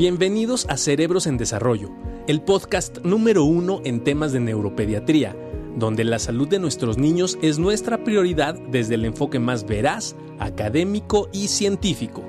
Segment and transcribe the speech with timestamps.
[0.00, 1.90] Bienvenidos a Cerebros en Desarrollo,
[2.26, 5.36] el podcast número uno en temas de neuropediatría,
[5.76, 11.28] donde la salud de nuestros niños es nuestra prioridad desde el enfoque más veraz, académico
[11.34, 12.22] y científico.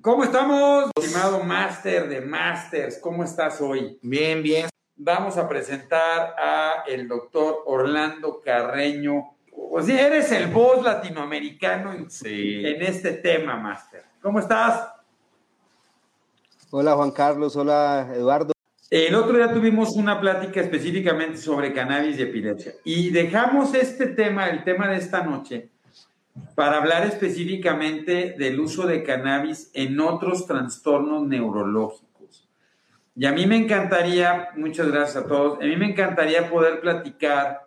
[0.00, 2.98] ¿Cómo estamos, estimado máster de masters?
[3.02, 3.98] ¿Cómo estás hoy?
[4.00, 4.71] Bien, bien.
[5.04, 9.34] Vamos a presentar a el doctor Orlando Carreño.
[9.52, 12.62] O sea, eres el voz latinoamericano en, Sí.
[12.64, 14.04] en este tema, máster.
[14.20, 14.92] ¿Cómo estás?
[16.70, 18.52] Hola Juan Carlos, hola Eduardo.
[18.90, 24.50] El otro día tuvimos una plática específicamente sobre cannabis y epilepsia y dejamos este tema,
[24.50, 25.68] el tema de esta noche,
[26.54, 32.11] para hablar específicamente del uso de cannabis en otros trastornos neurológicos.
[33.14, 37.66] Y a mí me encantaría, muchas gracias a todos, a mí me encantaría poder platicar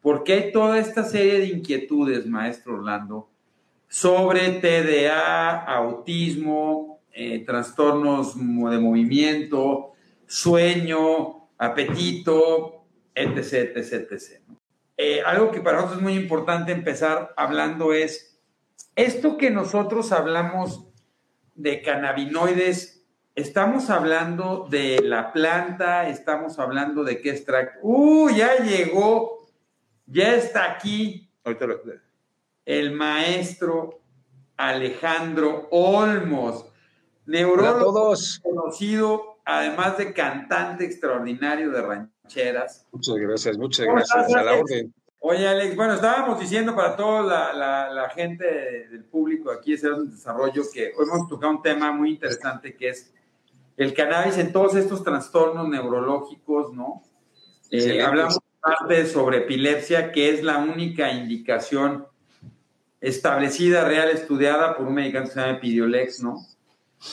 [0.00, 3.28] por qué hay toda esta serie de inquietudes, maestro Orlando,
[3.88, 9.92] sobre TDA, autismo, eh, trastornos de movimiento,
[10.26, 15.26] sueño, apetito, etc., etc., etc.
[15.26, 18.40] algo que para nosotros es muy importante empezar hablando es,
[18.96, 20.86] esto que nosotros hablamos
[21.54, 22.99] de cannabinoides,
[23.40, 27.78] estamos hablando de la planta, estamos hablando de qué extracto.
[27.82, 28.30] ¡Uh!
[28.30, 29.48] Ya llegó,
[30.06, 31.80] ya está aquí Ahorita lo-
[32.66, 34.00] el maestro
[34.56, 38.40] Alejandro Olmos, Hola a neurólogo todos.
[38.42, 42.86] conocido, además de cantante extraordinario de rancheras.
[42.92, 44.26] Muchas gracias, muchas ¿Cómo gracias.
[44.26, 44.94] estás, A la orden.
[45.22, 48.44] Oye, Alex, bueno, estábamos diciendo para toda la, la- la gente
[48.90, 52.74] del público aquí de Cerebros en Desarrollo que hoy hemos tocado un tema muy interesante
[52.76, 53.12] que es
[53.80, 57.02] el cannabis en todos estos trastornos neurológicos, ¿no?
[57.70, 62.04] Eh, hablamos parte sobre epilepsia, que es la única indicación
[63.00, 66.44] establecida, real, estudiada por un medicamento que se llama Epidiolex, ¿no?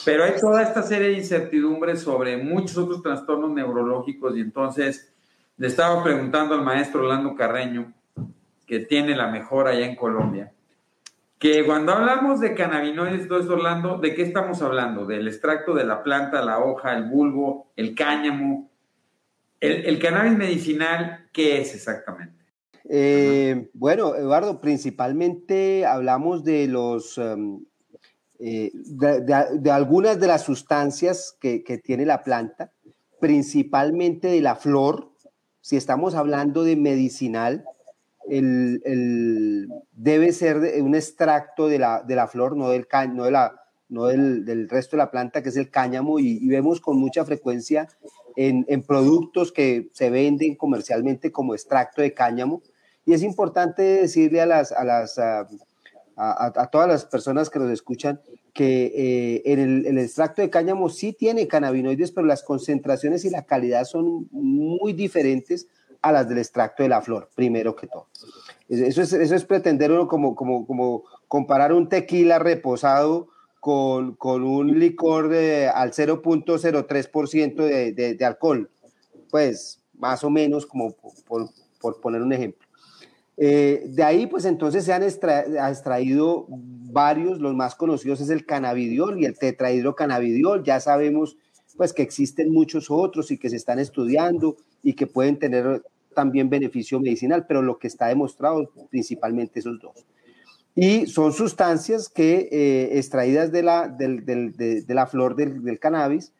[0.04, 5.10] Pero hay toda esta serie de incertidumbres sobre muchos otros trastornos neurológicos y entonces
[5.56, 7.94] le estaba preguntando al maestro Orlando Carreño,
[8.66, 10.52] que tiene la mejor allá en Colombia,
[11.38, 15.06] que cuando hablamos de cannabinoides, esto, Orlando, ¿de qué estamos hablando?
[15.06, 18.70] Del extracto de la planta, la hoja, el bulbo, el cáñamo.
[19.60, 22.44] El, cannabis medicinal, ¿qué es exactamente?
[22.88, 27.64] Eh, bueno, Eduardo, principalmente hablamos de los em,
[28.38, 32.72] eh, de, algunas de las sustancias que tiene la planta,
[33.20, 35.12] principalmente de la flor.
[35.60, 37.64] Si estamos hablando de medicinal,
[38.30, 43.60] el, debe ser un extracto de la, de la flor, no del no de la,
[43.88, 47.24] no del, del resto de la planta, que es el cáñamo, y, vemos con mucha
[47.24, 47.88] frecuencia
[48.36, 52.62] en, en productos que se venden comercialmente como extracto de cáñamo.
[53.04, 58.20] Y es importante decirle a, las, a, las, a todas las personas que nos escuchan
[58.58, 63.30] que eh, en el, el extracto de cáñamo sí tiene cannabinoides, pero las concentraciones y
[63.30, 65.68] la calidad son muy diferentes
[66.02, 68.06] a las del extracto de la flor, primero que todo.
[68.68, 73.28] Eso es, eso es pretender uno como, como, como comparar un tequila reposado
[73.60, 78.70] con, con un licor de, al 0.03% de, de, de alcohol.
[79.30, 80.92] Pues más o menos como
[81.26, 81.48] por,
[81.80, 82.66] por- poner un ejemplo.
[83.36, 88.44] Eh, de ahí, pues entonces se han extra- extraído varios, los más conocidos es el
[88.46, 90.64] cannabidiol y el tetrahidrocannabidiol.
[90.64, 91.36] Ya sabemos
[91.76, 95.82] pues que existen muchos otros y que se están estudiando y que pueden tener
[96.14, 100.06] también beneficio medicinal, pero lo que está demostrado principalmente esos dos.
[100.74, 105.62] Y son sustancias que eh, extraídas de la, del- del- de, de la flor del,
[105.64, 106.32] del cannabis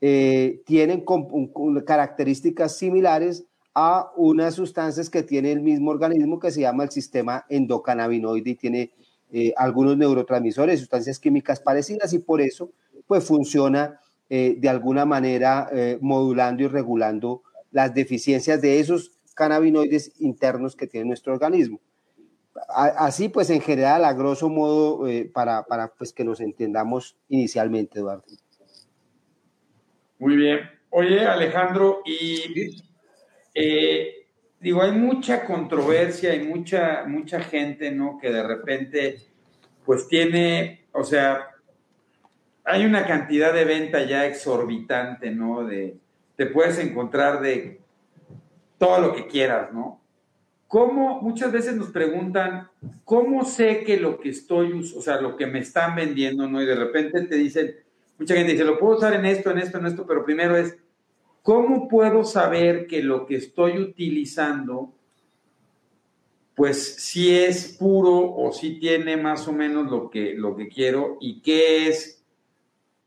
[0.00, 3.44] eh, tienen un- un- características similares
[3.74, 8.54] a unas sustancias que tiene el mismo organismo que se llama el sistema endocannabinoide y
[8.54, 8.90] tiene
[9.32, 12.70] eh, algunos neurotransmisores, sustancias químicas parecidas y por eso
[13.06, 14.00] pues funciona
[14.30, 17.42] eh, de alguna manera eh, modulando y regulando
[17.78, 21.80] las deficiencias de esos cannabinoides internos que tiene nuestro organismo.
[22.68, 28.00] Así pues en general, a grosso modo, eh, para, para pues que nos entendamos inicialmente,
[28.00, 28.24] Eduardo.
[30.18, 30.58] Muy bien.
[30.90, 32.82] Oye, Alejandro, y
[33.54, 34.26] eh,
[34.58, 38.18] digo, hay mucha controversia, hay mucha, mucha gente, ¿no?
[38.20, 39.18] Que de repente,
[39.84, 41.46] pues tiene, o sea,
[42.64, 45.64] hay una cantidad de venta ya exorbitante, ¿no?
[45.64, 45.96] De,
[46.38, 47.80] te puedes encontrar de
[48.78, 50.00] todo lo que quieras, ¿no?
[50.68, 52.68] ¿Cómo, muchas veces nos preguntan,
[53.04, 56.62] ¿cómo sé que lo que estoy, o sea, lo que me están vendiendo, ¿no?
[56.62, 57.74] Y de repente te dicen,
[58.20, 60.78] mucha gente dice, lo puedo usar en esto, en esto, en esto, pero primero es,
[61.42, 64.92] ¿cómo puedo saber que lo que estoy utilizando
[66.54, 71.16] pues si es puro o si tiene más o menos lo que, lo que quiero
[71.20, 72.24] y qué es,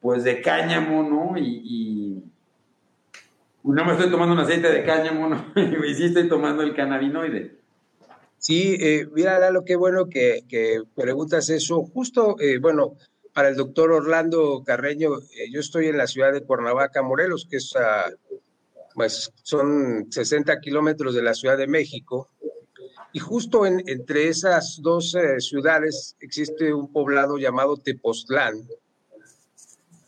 [0.02, 1.38] pues de cáñamo, ¿no?
[1.38, 2.31] Y
[3.64, 5.46] no me estoy tomando un aceite de cáñamo, ¿no?
[5.86, 7.58] y sí estoy tomando el cannabinoide.
[8.38, 10.44] Sí, eh, mira, lo qué bueno que,
[10.96, 11.84] preguntas eso.
[11.84, 12.96] Justo, eh, bueno,
[13.34, 17.58] para el doctor Orlando Carreño, eh, yo estoy en la ciudad de Cuernavaca, Morelos, que
[17.58, 17.74] es,
[18.96, 22.30] pues, son 60 kilómetros de la Ciudad de México.
[23.14, 28.56] Y justo entre esas dos eh, ciudades existe un poblado llamado Tepoztlán,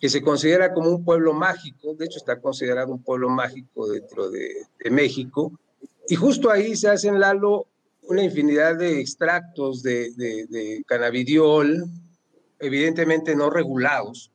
[0.03, 4.29] que se considera como un pueblo mágico, de hecho está considerado un pueblo mágico dentro
[4.29, 5.57] de, México,
[6.09, 7.67] y justo ahí se hacen, Lalo,
[8.01, 11.85] una infinidad de extractos de, cannabidiol,
[12.59, 14.29] evidentemente no regulados,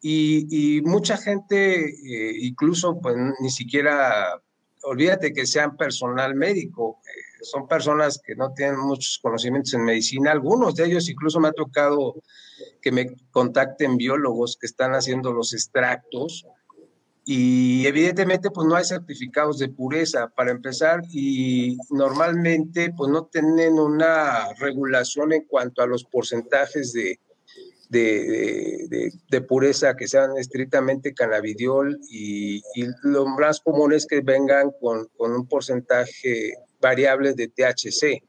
[0.00, 4.40] y, mucha gente, eh, incluso pues ni siquiera,
[4.84, 7.00] olvídate que sean personal médico,
[7.44, 11.52] son personas que no tienen muchos conocimientos en medicina, algunos de ellos incluso me ha
[11.52, 12.14] tocado
[12.80, 16.46] que me contacten biólogos que están haciendo los extractos
[17.24, 23.78] y evidentemente pues no hay certificados de pureza para empezar y normalmente pues no tienen
[23.78, 27.18] una regulación en cuanto a los porcentajes de,
[27.88, 35.06] de, pureza que sean estrictamente cannabidiol y, y, lo más común es que vengan con,
[35.16, 38.22] con un porcentaje variables de THC.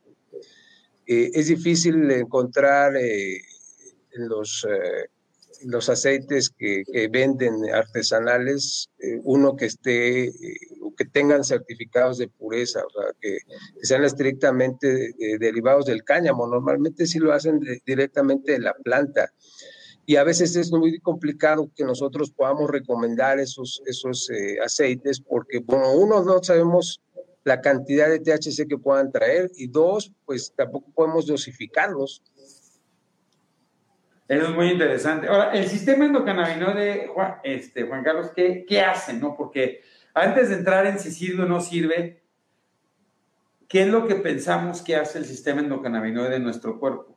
[1.07, 3.41] Eh, es difícil encontrar eh,
[4.13, 5.09] los, eh,
[5.65, 8.89] los aceites que, venden artesanales
[9.23, 10.31] uno que esté
[10.97, 13.39] que tengan certificados de pureza, o sea, que,
[13.81, 16.47] sean estrictamente derivados del cáñamo.
[16.47, 19.33] Normalmente sí lo hacen directamente de la planta.
[20.05, 24.29] Y a veces es muy complicado que nosotros podamos recomendar esos, esos
[24.63, 27.01] aceites porque, bueno, uno no sabemos
[27.45, 32.23] la cantidad de THC que puedan traer y dos, pues tampoco podemos dosificarlos.
[34.27, 35.27] Eso es muy interesante.
[35.27, 39.13] Ahora, el sistema endocannabinoide, Juan, este, Juan Carlos, ¿qué, ¿qué hace?
[39.13, 39.37] No?
[39.37, 39.81] Porque
[40.15, 42.23] antes de entrar en si sirve o no sirve,
[43.67, 47.15] ¿qué es lo que pensamos que hace el sistema endocannabinoide en nuestro cuerpo?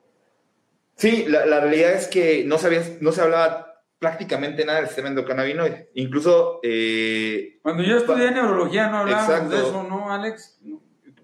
[0.96, 3.67] Sí, la, la realidad es que no, sabías, no se hablaba
[3.98, 5.90] prácticamente nada del sistema endocannabinoide.
[5.94, 6.60] Incluso...
[6.62, 10.58] Eh, Cuando yo estudié neurología no hablábamos de eso, ¿no, Alex?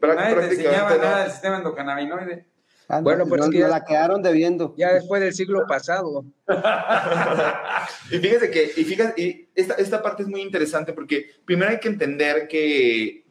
[0.02, 2.46] Nadie te enseñaba nada del sistema endocannabinoide.
[2.88, 4.74] Ah, bueno, pues que ya, la quedaron debiendo.
[4.76, 6.24] Ya después del siglo pasado.
[8.10, 11.80] y fíjese que, y fíjate, y esta, esta parte es muy interesante porque primero hay
[11.80, 13.24] que entender que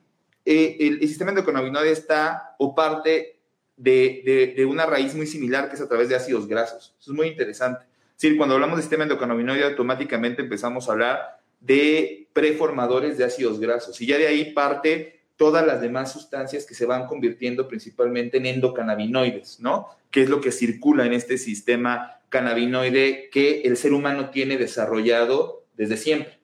[0.45, 3.39] eh, el, el, sistema endocannabinoide está o parte
[3.77, 6.95] de, de, de, una raíz muy similar que es a través de ácidos grasos.
[6.99, 7.85] Eso es muy interesante.
[8.15, 13.99] Sí, cuando hablamos de sistema endocannabinoide, automáticamente empezamos a hablar de preformadores de ácidos grasos.
[14.01, 18.45] Y ya de ahí parte todas las demás sustancias que se van convirtiendo principalmente en
[18.45, 19.87] endocannabinoides, ¿no?
[20.11, 25.63] Que es lo que circula en este sistema cannabinoide que el ser humano tiene desarrollado
[25.75, 26.39] desde siempre.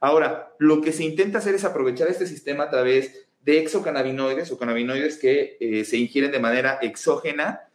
[0.00, 4.58] Ahora, lo que se intenta hacer es aprovechar este sistema a través de exocannabinoides o
[4.58, 7.68] cannabinoides que eh, se ingieren de manera exógena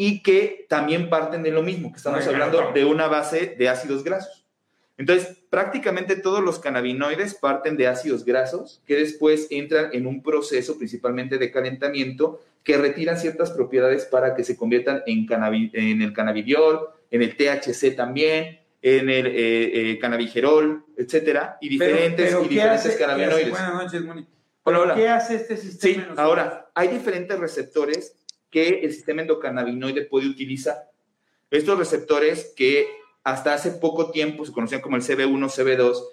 [0.00, 4.04] y que también parten de lo mismo, que estamos hablando de una base de ácidos
[4.04, 4.46] grasos.
[4.96, 10.78] Entonces, prácticamente todos los cannabinoides parten de ácidos grasos que después entran en un proceso
[10.78, 15.26] principalmente de calentamiento que retiran ciertas propiedades para que se conviertan en,
[15.72, 19.32] en el cannabidiol, en el THC también, en el eh,
[19.90, 23.50] eh, cannabigerol, etcétera, y diferentes, y diferentes cannabinoides.
[23.50, 24.26] Buenas noches, Moni.
[24.94, 26.04] ¿Qué hace este sistema?
[26.04, 28.14] Sí, ahora, hay diferentes receptores
[28.50, 30.90] que el sistema endocannabinoide puede utilizar.
[31.50, 32.86] Estos receptores que
[33.24, 36.04] hasta hace poco tiempo se conocían como el CB1, CB2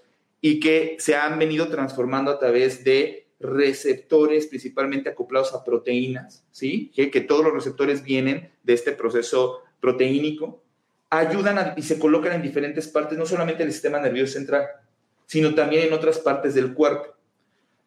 [0.41, 6.91] y que se han venido transformando a través de receptores principalmente acoplados a proteínas, ¿sí?
[6.95, 10.61] Que, todos los receptores vienen de este proceso proteínico,
[11.09, 14.65] ayudan y se colocan en diferentes partes, no solamente del sistema nervioso central,
[15.25, 17.14] sino también en otras partes del cuerpo.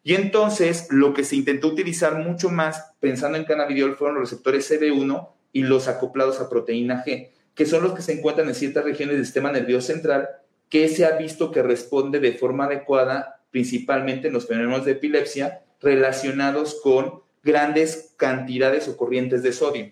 [0.09, 4.71] Y entonces lo que se intentó utilizar mucho más pensando en cannabidiol fueron los receptores
[4.71, 8.85] CB1 y los acoplados a proteína G, que son los que se encuentran en ciertas
[8.85, 10.27] regiones del sistema nervioso central,
[10.67, 15.61] que se ha visto que responde de forma adecuada principalmente en los fenómenos de epilepsia
[15.79, 19.91] relacionados con grandes cantidades o corrientes de sodio.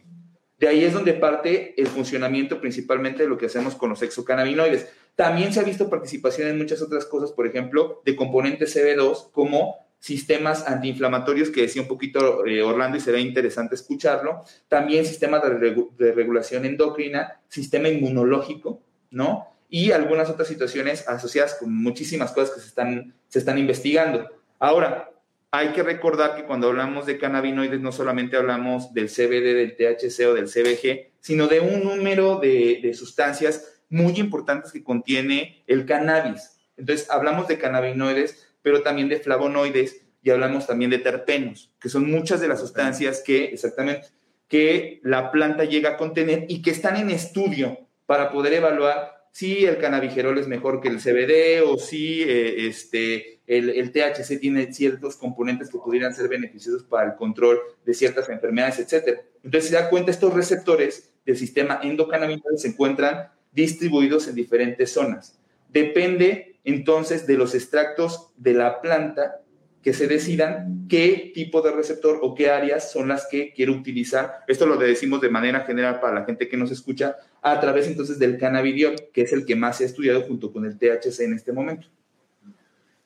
[0.57, 4.89] De ahí es donde parte el funcionamiento principalmente de lo que hacemos con los exocannabinoides.
[5.15, 9.87] También se ha visto participación en muchas otras cosas, por ejemplo, de componentes CB2 como
[10.00, 16.12] sistemas antiinflamatorios que decía un poquito eh, Orlando y sería interesante escucharlo, también sistemas de,
[16.13, 19.48] regulación endocrina, sistema inmunológico, ¿no?
[19.70, 24.30] Y algunas otras situaciones asociadas con muchísimas cosas que se están, se están investigando.
[24.60, 25.12] Ahora,
[25.51, 30.27] hay que recordar que cuando hablamos de cannabinoides no solamente hablamos del CBD, del THC
[30.27, 35.86] o del CBG, sino de un número de, de sustancias muy importantes que contiene el
[35.86, 36.58] cannabis.
[36.77, 42.12] Entonces, hablamos de cannabinoides, pero también de flavonoides y hablamos también de terpenos, que son
[42.12, 44.07] muchas de las sustancias que, exactamente,
[44.50, 49.63] que la planta llega a contener y que están en estudio para poder evaluar si
[49.63, 54.74] el cannabigerol es mejor que el CBD o si eh, este, el, el, THC tiene
[54.74, 59.21] ciertos componentes que pudieran ser beneficiosos para el control de ciertas enfermedades, etc.
[59.45, 65.39] Entonces, se da cuenta, estos receptores del sistema endocannabinoide se encuentran distribuidos en diferentes zonas.
[65.69, 69.41] Depende entonces de los extractos de la planta
[69.81, 74.43] que se decidan qué tipo de receptor o qué áreas son las que quiero utilizar.
[74.45, 78.19] Esto lo decimos de manera general para la gente que nos escucha, a través entonces
[78.19, 81.33] del cannabidiol, que es el que más se ha estudiado junto con el THC en
[81.36, 81.88] este momento.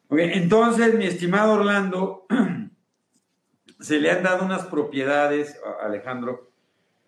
[0.10, 2.25] entonces, mi estimado Orlando,
[3.80, 6.50] se le han dado unas propiedades, Alejandro,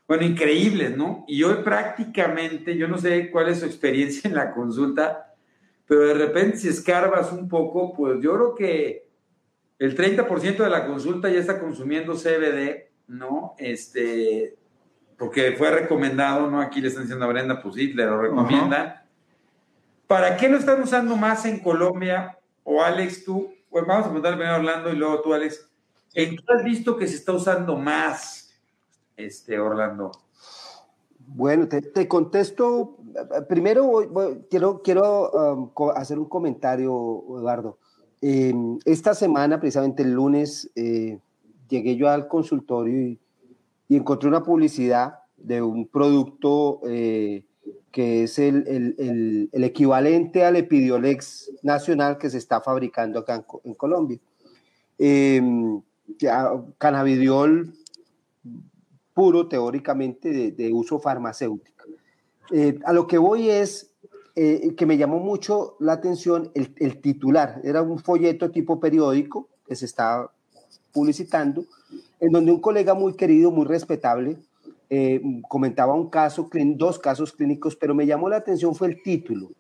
[0.08, 1.26] bueno, increíbles, ¿no?
[1.28, 5.33] Y hoy prácticamente, yo no sé cuál es su experiencia en la consulta,
[5.94, 9.08] pero de repente si escarbas un poco, pues yo creo que
[9.78, 13.54] el 30% de la consulta ya está consumiendo CBD, ¿no?
[13.60, 14.58] Este,
[15.20, 16.62] porque fue recomendado, ¿no?
[16.62, 19.06] Aquí le están diciendo a Brenda, pues sí, le lo recomienda.
[20.08, 22.40] ¿Para qué lo están usando más en Colombia?
[22.64, 25.70] O Alex, tú, pues vamos a preguntarle primero a Orlando y luego tú, Alex.
[26.16, 28.52] ¿En qué has visto que se está usando más,
[29.16, 30.12] este, Orlando?
[31.28, 32.98] Bueno, te, contesto.
[33.48, 35.32] Primero quiero, quiero
[35.78, 37.78] um, hacer un comentario, Eduardo.
[38.22, 41.20] Em, esta semana, precisamente el lunes, eh,
[41.68, 43.20] llegué yo al consultorio y,
[43.90, 47.44] encontré una publicidad de un producto eh,
[47.92, 54.18] que es el, equivalente al Epidiolex nacional que se está fabricando acá en, Colombia.
[54.98, 55.42] Eh,
[56.80, 57.74] cannabidiol
[59.14, 61.86] puro, teóricamente, de, de uso farmacéutico.
[62.86, 63.94] a lo que voy es
[64.36, 67.62] eh, que me llamó mucho la atención el, el, titular.
[67.64, 70.32] Era un folleto tipo periódico que se estaba
[70.92, 71.66] publicitando,
[72.20, 74.38] en donde un colega muy querido, muy respetable,
[74.90, 79.52] eh, comentaba un caso, dos casos clínicos, pero me llamó la atención fue el título.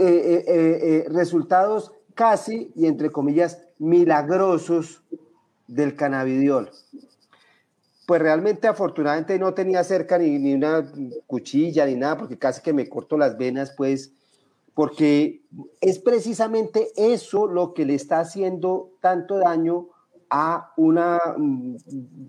[0.00, 5.00] Eh, resultados casi, y entre comillas, milagrosos
[5.68, 6.70] del cannabidiol.
[8.08, 10.90] Pues realmente, afortunadamente, no tenía cerca ni, ni, una
[11.26, 14.14] cuchilla ni nada, porque casi que me corto las venas, pues,
[14.72, 15.42] porque
[15.82, 19.88] es precisamente eso lo que le está haciendo tanto daño
[20.30, 21.76] a una, mm,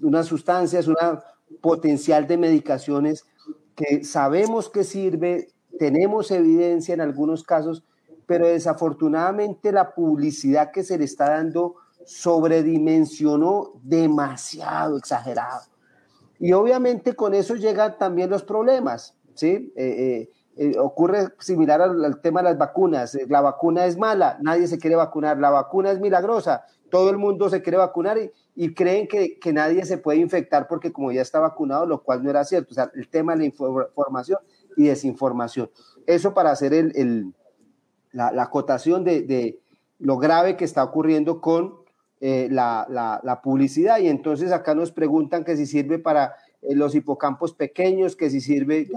[0.03, 1.23] unas sustancias, una
[1.61, 3.25] potencial de medicaciones
[3.73, 7.85] que sabemos que sirve, tenemos evidencia en algunos casos,
[8.25, 11.75] pero desafortunadamente la publicidad que se le está dando
[12.09, 15.61] sobredimensionó demasiado exagerado.
[16.39, 19.71] Y obviamente con eso llegan también los problemas, ¿sí?
[19.75, 23.15] Eh, eh, eh, ocurre similar al, tema de las vacunas.
[23.27, 25.37] La vacuna es mala, nadie se quiere vacunar.
[25.37, 28.17] La vacuna es milagrosa, todo el mundo se quiere vacunar
[28.55, 32.23] y, creen que, que, nadie se puede infectar porque como ya está vacunado, lo cual
[32.23, 32.71] no era cierto.
[32.71, 34.39] O sea, el tema de la información
[34.75, 35.69] y desinformación.
[36.07, 37.33] Eso para hacer el, el,
[38.11, 38.49] la, la,
[39.03, 39.59] de, de,
[39.99, 41.78] lo grave que está ocurriendo con
[42.21, 42.85] eh, la,
[43.23, 43.99] la, publicidad.
[43.99, 48.41] Y entonces acá nos preguntan que si sirve para eh, los hipocampos pequeños, que si
[48.41, 48.89] sirve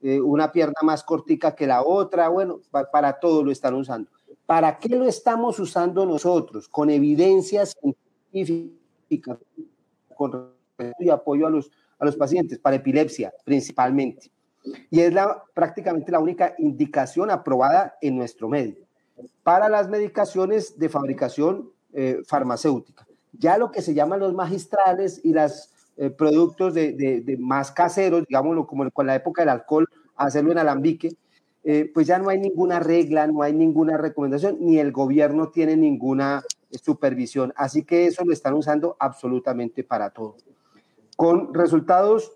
[0.00, 2.28] eh, una pierna más cortica que la otra.
[2.28, 2.60] Bueno,
[2.90, 4.10] para, todo lo están usando.
[4.46, 6.66] ¿Para qué lo estamos usando nosotros?
[6.66, 7.76] Con evidencias
[8.32, 9.38] científicas,
[10.98, 14.30] y apoyo a los, a los pacientes, para epilepsia principalmente.
[14.90, 18.86] Y es la, prácticamente la única indicación aprobada en nuestro medio.
[19.42, 23.06] Para las medicaciones de fabricación eh, farmacéutica.
[23.32, 28.24] Ya lo que se llaman los magistrales y los eh, productos de, de, más caseros,
[28.26, 31.16] digámoslo como con la época del alcohol, hacerlo en alambique,
[31.64, 35.76] eh, pues ya no hay ninguna regla, no hay ninguna recomendación, ni el gobierno tiene
[35.76, 37.52] ninguna supervisión.
[37.56, 40.36] Así que eso lo están usando absolutamente para todo.
[41.16, 42.32] Con resultados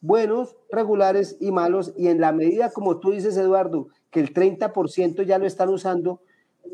[0.00, 5.24] buenos, regulares y malos, y en la medida, como tú dices, Eduardo, que el 30%
[5.24, 6.22] ya lo están usando,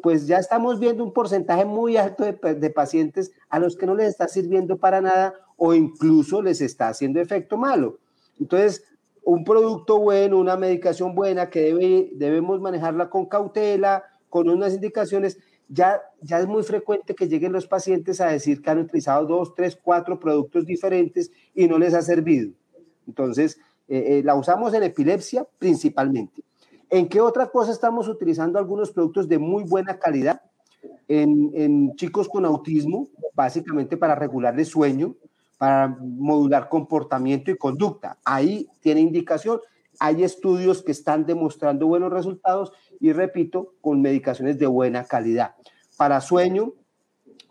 [0.02, 4.08] pues ya estamos viendo un porcentaje muy alto de, pacientes a los que no les
[4.08, 7.98] está sirviendo para nada o incluso les está haciendo efecto malo.
[8.38, 8.84] Entonces,
[9.24, 15.38] un producto bueno, una medicación buena que debe, debemos manejarla con cautela, con unas indicaciones,
[15.68, 19.54] ya, ya es muy frecuente que lleguen los pacientes a decir que han utilizado dos,
[19.54, 22.52] tres, cuatro productos diferentes y no les ha servido.
[23.06, 26.42] Entonces, eh, eh, la usamos en epilepsia principalmente.
[26.90, 30.40] ¿En qué otra cosa estamos utilizando algunos productos de muy buena calidad?
[31.08, 35.14] en, chicos con autismo, básicamente para regular el sueño,
[35.58, 38.18] para modular comportamiento y conducta.
[38.24, 39.60] Ahí tiene indicación.
[39.98, 45.54] Hay estudios que están demostrando buenos resultados y repito, con medicaciones de buena calidad.
[45.96, 46.72] Para sueño,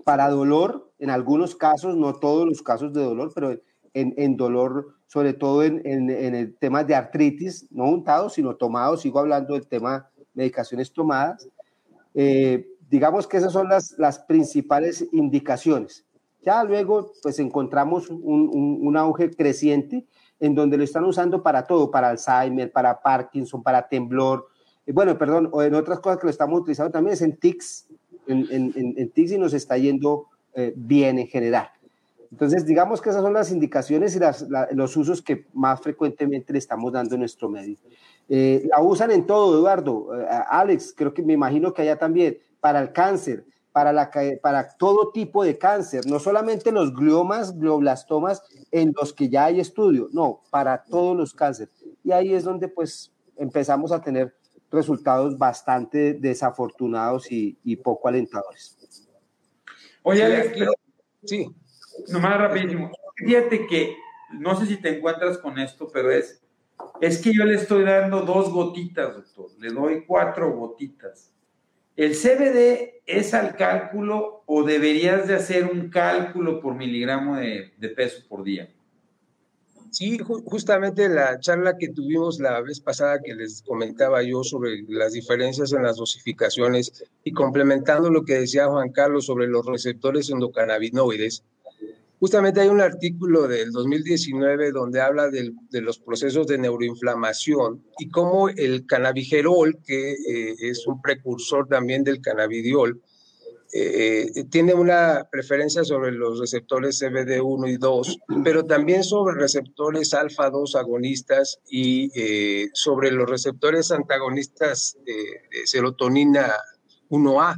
[0.03, 3.59] para dolor, en algunos casos, no todos los casos de dolor, pero
[3.93, 9.53] en, dolor, sobre todo en, el tema de artritis, no untado, sino tomado, sigo hablando
[9.53, 11.47] del tema medicaciones tomadas.
[12.13, 16.05] Eh, digamos que esas son las, las principales indicaciones.
[16.41, 18.49] Ya luego, pues encontramos un,
[18.81, 20.05] un, auge creciente
[20.39, 24.47] en donde lo están usando para todo, para Alzheimer, para Parkinson, para temblor,
[24.93, 27.87] bueno, perdón, o en otras cosas que lo estamos utilizando también es en TICS,
[28.27, 31.69] en, en, en TICS y nos está yendo eh, bien en general.
[32.31, 36.59] Entonces, digamos que esas son las indicaciones y las, los usos que más frecuentemente le
[36.59, 37.77] estamos dando en nuestro medio.
[38.27, 40.19] Eh, la usan en todo, Eduardo.
[40.19, 44.09] Eh, Alex, creo que me imagino que allá también, para el cáncer, para, la,
[44.41, 48.41] para todo tipo de cáncer, no solamente los gliomas, glioblastomas
[48.71, 51.73] en los que ya hay estudio, no, para todos los cánceres.
[52.03, 54.33] Y ahí es donde pues empezamos a tener
[54.71, 58.77] resultados bastante desafortunados y, poco alentadores.
[60.03, 60.57] Oye, Alex,
[61.25, 61.47] sí.
[62.09, 62.91] Nomás rapidísimo.
[63.15, 63.97] Fíjate que,
[64.31, 66.41] no sé si te encuentras con esto, pero es,
[67.01, 69.51] es que yo le estoy dando dos gotitas, doctor.
[69.59, 71.31] Le doy cuatro gotitas.
[71.95, 78.21] ¿El CBD es al cálculo o deberías de hacer un cálculo por miligramo de, peso
[78.27, 78.69] por día?
[79.91, 85.13] Sí, justamente la charla que tuvimos la vez pasada que les comentaba yo sobre las
[85.13, 91.45] diferencias en las dosificaciones y complementando lo que decía Juan Carlos sobre los receptores endocannabinoides,
[92.19, 98.49] justamente hay un artículo del 2019 donde habla de los procesos de neuroinflamación y cómo
[98.49, 103.01] el cannabigerol, que eh, es un precursor también del cannabidiol,
[103.77, 110.75] eh, tiene una preferencia sobre los receptores CBD1 y 2, pero también sobre receptores alfa-2
[110.75, 116.53] agonistas y eh, sobre los receptores antagonistas de, serotonina
[117.09, 117.57] 1A.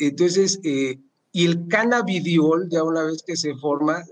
[0.00, 0.98] Entonces, eh,
[1.36, 4.02] y el cannabidiol, ya una vez que se forma,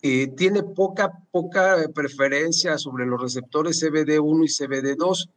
[0.00, 5.28] tiene poca, poca preferencia sobre los receptores CBD1 y CBD2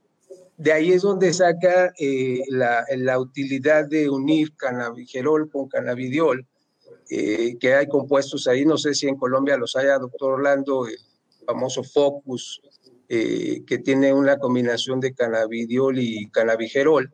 [0.61, 6.45] de ahí es donde saca eh, la, utilidad de unir cannabigerol con cannabidiol,
[7.09, 10.97] eh, que hay compuestos ahí, no sé si en Colombia los haya, doctor Orlando, el
[11.47, 12.61] famoso Focus,
[13.09, 17.11] eh, que tiene una combinación de cannabidiol y cannabigerol,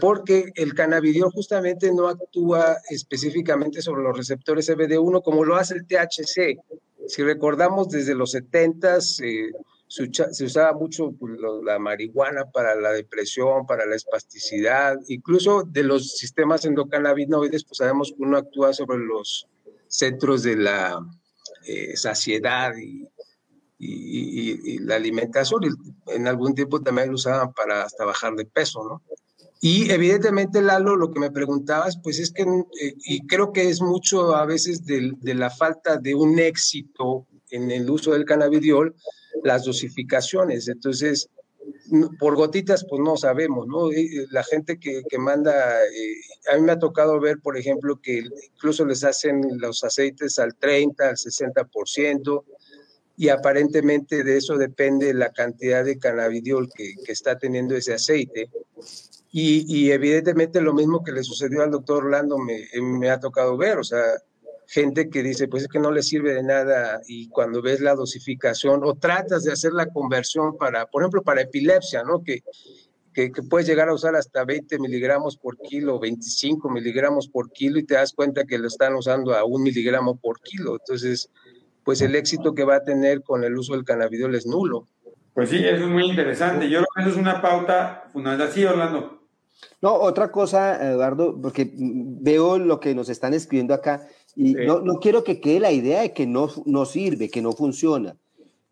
[0.00, 5.86] porque el cannabidiol justamente no actúa específicamente sobre los receptores CBD1 como lo hace el
[5.86, 6.58] THC.
[7.06, 9.52] Si recordamos desde los 70s,
[9.88, 11.32] se, usaba mucho pues,
[11.64, 18.12] la marihuana para la depresión, para la espasticidad, incluso de los sistemas endocannabinoides, pues sabemos
[18.16, 19.48] que uno actúa sobre los
[19.88, 21.00] centros de la
[21.66, 23.08] eh, saciedad y,
[24.80, 25.62] la alimentación.
[25.64, 29.02] Y en algún tiempo también lo usaban para hasta bajar de peso, ¿no?
[29.60, 33.82] Y evidentemente, Lalo, lo que me preguntabas, pues es que, eh, y creo que es
[33.82, 38.94] mucho a veces de, de, la falta de un éxito en el uso del cannabidiol,
[39.44, 40.68] las dosificaciones.
[40.68, 41.28] Entonces,
[42.18, 43.90] por gotitas, pues no sabemos, ¿no?
[44.30, 46.14] La gente que, manda, eh,
[46.52, 48.22] a mí me ha tocado ver, por ejemplo, que
[48.54, 52.44] incluso les hacen los aceites al 30, al 60%,
[53.16, 58.48] y aparentemente de eso depende la cantidad de cannabidiol que, está teniendo ese aceite.
[59.32, 63.56] Y, y, evidentemente lo mismo que le sucedió al doctor Orlando me, me ha tocado
[63.56, 64.02] ver, o sea,
[64.70, 67.96] gente que dice, pues es que no le sirve de nada y cuando ves la
[67.96, 72.22] dosificación o tratas de hacer la conversión para, por ejemplo, para epilepsia, ¿no?
[72.22, 72.42] Que,
[73.12, 77.84] que, puedes llegar a usar hasta 20 miligramos por kilo, 25 miligramos por kilo y
[77.84, 80.76] te das cuenta que lo están usando a un miligramo por kilo.
[80.78, 81.30] Entonces,
[81.84, 84.86] pues el éxito que va a tener con el uso del cannabidiol es nulo.
[85.34, 86.70] Pues sí, eso es muy interesante.
[86.70, 88.52] Yo creo que eso es una pauta fundamental.
[88.52, 89.19] Sí, Orlando.
[89.82, 95.00] No, otra cosa, Eduardo, porque veo lo que nos están escribiendo acá y no, no,
[95.00, 98.16] quiero que quede la idea de que no, no sirve, que no funciona.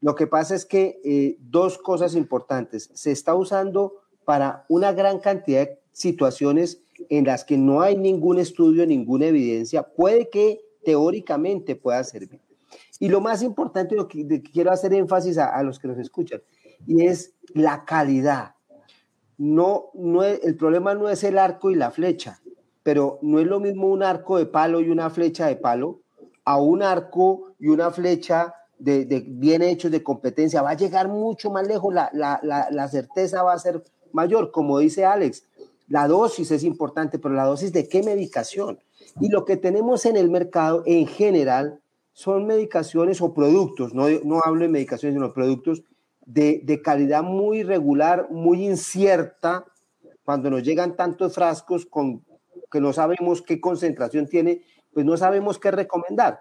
[0.01, 2.90] Lo que pasa es que eh, dos cosas importantes.
[2.94, 8.38] Se está usando para una gran cantidad de situaciones en las que no hay ningún
[8.38, 9.83] estudio, ninguna evidencia.
[9.83, 12.40] Puede que teóricamente pueda servir.
[13.01, 16.42] Y lo más importante, lo que, quiero hacer énfasis a, a, los que nos escuchan,
[16.87, 18.55] y es la calidad.
[19.38, 22.40] No, no el problema no es el arco y la flecha
[22.88, 26.01] pero no es lo mismo un arco de palo y una flecha de palo
[26.46, 30.62] a un arco y una flecha de, bien hechos de competencia.
[30.62, 34.53] Va a llegar mucho más lejos, la, certeza va a ser mayor.
[34.53, 35.44] Como dice Alex,
[35.87, 38.79] La dosis es importante, pero la dosis de qué medicación.
[39.20, 41.81] Y lo que tenemos en el mercado en general
[42.14, 45.83] son medicaciones o productos, no, no hablo de medicaciones, sino productos
[46.29, 49.64] de, calidad muy regular, muy incierta,
[50.25, 52.23] cuando nos llegan tantos frascos con
[52.71, 54.62] que no sabemos qué concentración tiene,
[54.93, 56.41] pues no sabemos qué recomendar.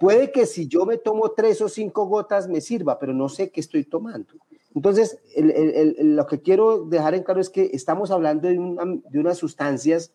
[0.00, 3.50] Puede que si yo me tomo tres o cinco gotas me sirva, pero no sé
[3.50, 4.34] qué estoy tomando.
[4.74, 10.12] Entonces, lo que quiero dejar en claro es que estamos hablando de, de unas sustancias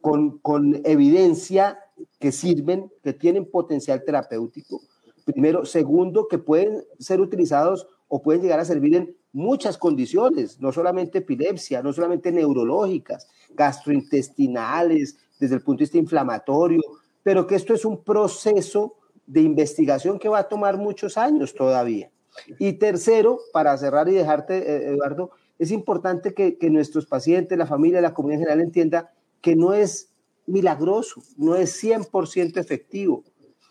[0.00, 1.78] con, con, evidencia
[2.18, 4.80] que sirven, que tienen potencial terapéutico.
[5.26, 5.66] Primero.
[5.66, 11.18] Segundo, que pueden ser utilizados o pueden llegar a servir en muchas condiciones, no solamente
[11.18, 16.80] epilepsia, no solamente neurológicas, gastrointestinales, desde el punto de vista inflamatorio,
[17.24, 18.94] pero que esto es un proceso
[19.26, 22.08] de investigación que va a tomar muchos años todavía.
[22.60, 27.66] Y tercero, para cerrar y dejarte, eh, Eduardo, es importante que, que, nuestros pacientes, la
[27.66, 30.12] familia, la comunidad general entienda que no es
[30.46, 33.24] milagroso, no es 100% efectivo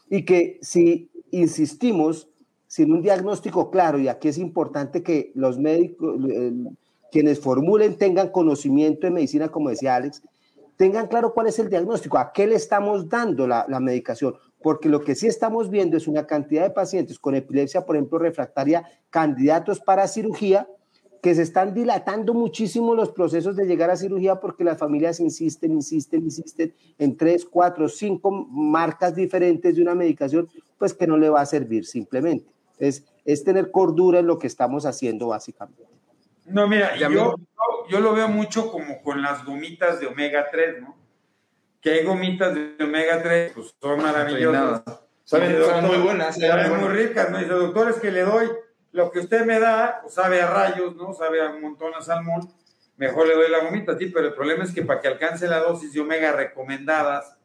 [0.09, 1.09] y que si
[1.39, 2.29] insistimos
[2.67, 6.19] sin un diagnóstico claro, y aquí es importante que los médicos,
[7.11, 10.21] quienes formulen, tengan conocimiento de medicina, como decía Alex,
[10.75, 15.01] tengan claro cuál es el diagnóstico, a qué le estamos dando la medicación, porque lo
[15.01, 19.79] que sí estamos viendo es una cantidad de pacientes con epilepsia, por ejemplo, refractaria, candidatos
[19.79, 20.67] para cirugía,
[21.25, 25.71] que se están dilatando muchísimo los procesos de llegar a cirugía porque las familias insisten,
[25.71, 31.31] insisten, insisten en tres, cuatro, cinco marcas diferentes de una medicación, pues que no le
[31.31, 32.45] va a servir simplemente.
[32.77, 35.81] Es, es tener cordura en lo que estamos haciendo básicamente.
[36.45, 37.33] No, mira, yo,
[37.89, 40.95] yo lo veo mucho como con las gomitas de omega 3, ¿no?
[41.81, 44.83] que hay gomitas de omega 3, pues son maravillosas.
[45.23, 46.39] Saben, son muy buenas.
[46.39, 47.39] Saben muy ricas, ¿no?
[47.39, 48.47] Dice, doctor, es que le doy
[48.95, 51.13] lo que usted me da, pues sabe a rayos, ¿no?
[51.13, 52.49] Sabe a un montón a salmón,
[52.97, 55.59] mejor le doy la gomita, sí, pero el problema es que para que alcance la
[55.59, 57.37] dosis de omega recomendadas,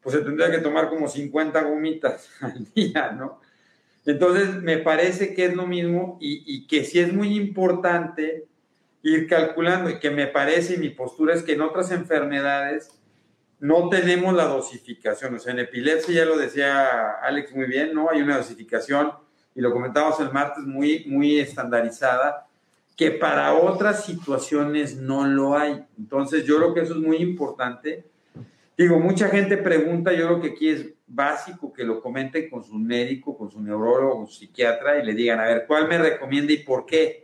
[0.00, 3.40] pues se tendría que tomar como 50 gomitas al día, ¿no?
[4.04, 8.48] Entonces, me parece que es lo mismo y, y que sí es muy importante
[9.02, 12.90] ir calculando y que me parece y mi postura es que en otras enfermedades
[13.60, 15.36] no tenemos la dosificación.
[15.36, 18.10] O sea, en epilepsia, ya lo decía Alex muy bien, ¿no?
[18.10, 19.12] Hay una dosificación,
[19.54, 22.46] y lo comentamos el martes, muy, muy estandarizada,
[22.96, 25.84] que para otras situaciones no lo hay.
[25.98, 28.04] Entonces, yo creo que eso es muy importante.
[28.76, 32.74] Digo, mucha gente pregunta, yo creo que aquí es básico que lo comenten con su
[32.74, 36.52] médico, con su neurólogo, con su psiquiatra y le digan, a ver, ¿cuál me recomienda
[36.52, 37.22] y por qué?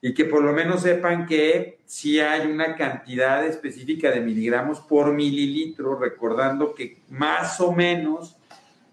[0.00, 5.12] y que por lo menos sepan que si hay una cantidad específica de miligramos por
[5.12, 8.36] mililitro, recordando que más o menos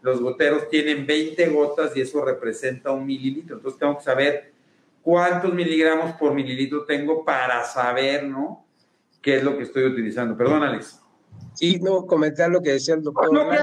[0.06, 3.56] los goteros tienen 20 gotas y eso representa un mililitro.
[3.56, 4.54] Entonces tengo que saber
[5.02, 8.68] cuántos miligramos por mililitro tengo para saber, ¿no?
[9.20, 10.38] ¿Qué es lo que estoy utilizando?
[10.38, 11.02] Perdón, Alex.
[11.56, 13.34] Sí, no, comentar lo que decía el doctor.
[13.34, 13.58] No, ¿qué,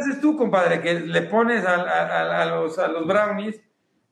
[0.00, 0.80] haces tú, compadre?
[0.80, 3.60] Que le pones a, a, a, los, a los brownies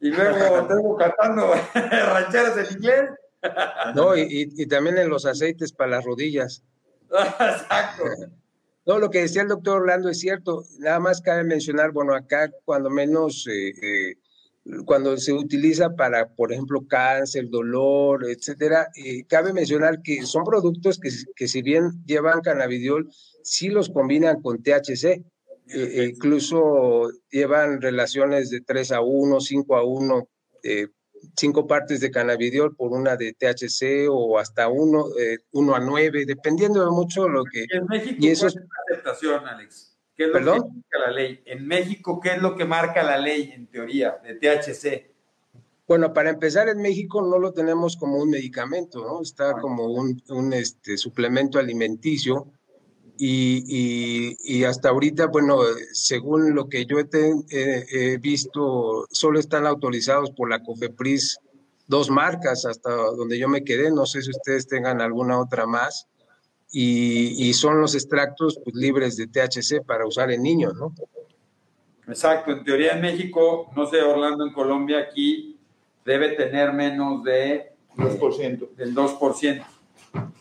[0.00, 3.10] y luego tengo cantando rancheras en inglés.
[3.94, 6.62] No, y, y, también en los aceites para las rodillas.
[7.10, 8.04] Exacto.
[8.90, 10.64] No, lo que decía el doctor Orlando es cierto.
[10.80, 14.16] Nada más cabe mencionar, bueno, acá cuando menos, eh, eh,
[14.84, 20.98] cuando se utiliza para, por ejemplo, cáncer, dolor, etcétera, eh, cabe mencionar que son productos
[20.98, 23.08] que, que si bien llevan cannabidiol,
[23.44, 25.24] sí los combinan con THC.
[26.08, 30.28] Incluso llevan relaciones de 3 a 1, 5 a 1,
[30.64, 30.88] eh,
[31.36, 36.24] cinco partes de cannabidiol por una de THC o hasta 1 eh, uno a 9,
[36.26, 37.66] dependiendo de mucho lo que...
[37.70, 39.96] En México, y eso es la aceptación, Alex?
[40.16, 41.42] ¿Qué es lo que marca la ley?
[41.46, 45.10] En México, ¿qué es lo que marca la ley en teoría de THC?
[45.86, 49.22] Bueno, para empezar, en México no lo tenemos como un medicamento, ¿no?
[49.22, 52.52] Está como un, un este, suplemento alimenticio
[53.22, 55.58] y, y, hasta ahorita, bueno,
[55.92, 61.38] según lo que yo he, visto, solo están autorizados por la COFEPRIS
[61.86, 66.06] dos marcas hasta donde yo me quedé, no sé si ustedes tengan alguna otra más,
[66.72, 70.94] y, y son los extractos pues, libres de THC para usar en niños, ¿no?
[72.08, 75.58] Exacto, en teoría en México, no sé, Orlando, en Colombia, aquí
[76.06, 77.70] debe tener menos de...
[77.96, 78.76] 2%.
[78.76, 79.64] Del 2%.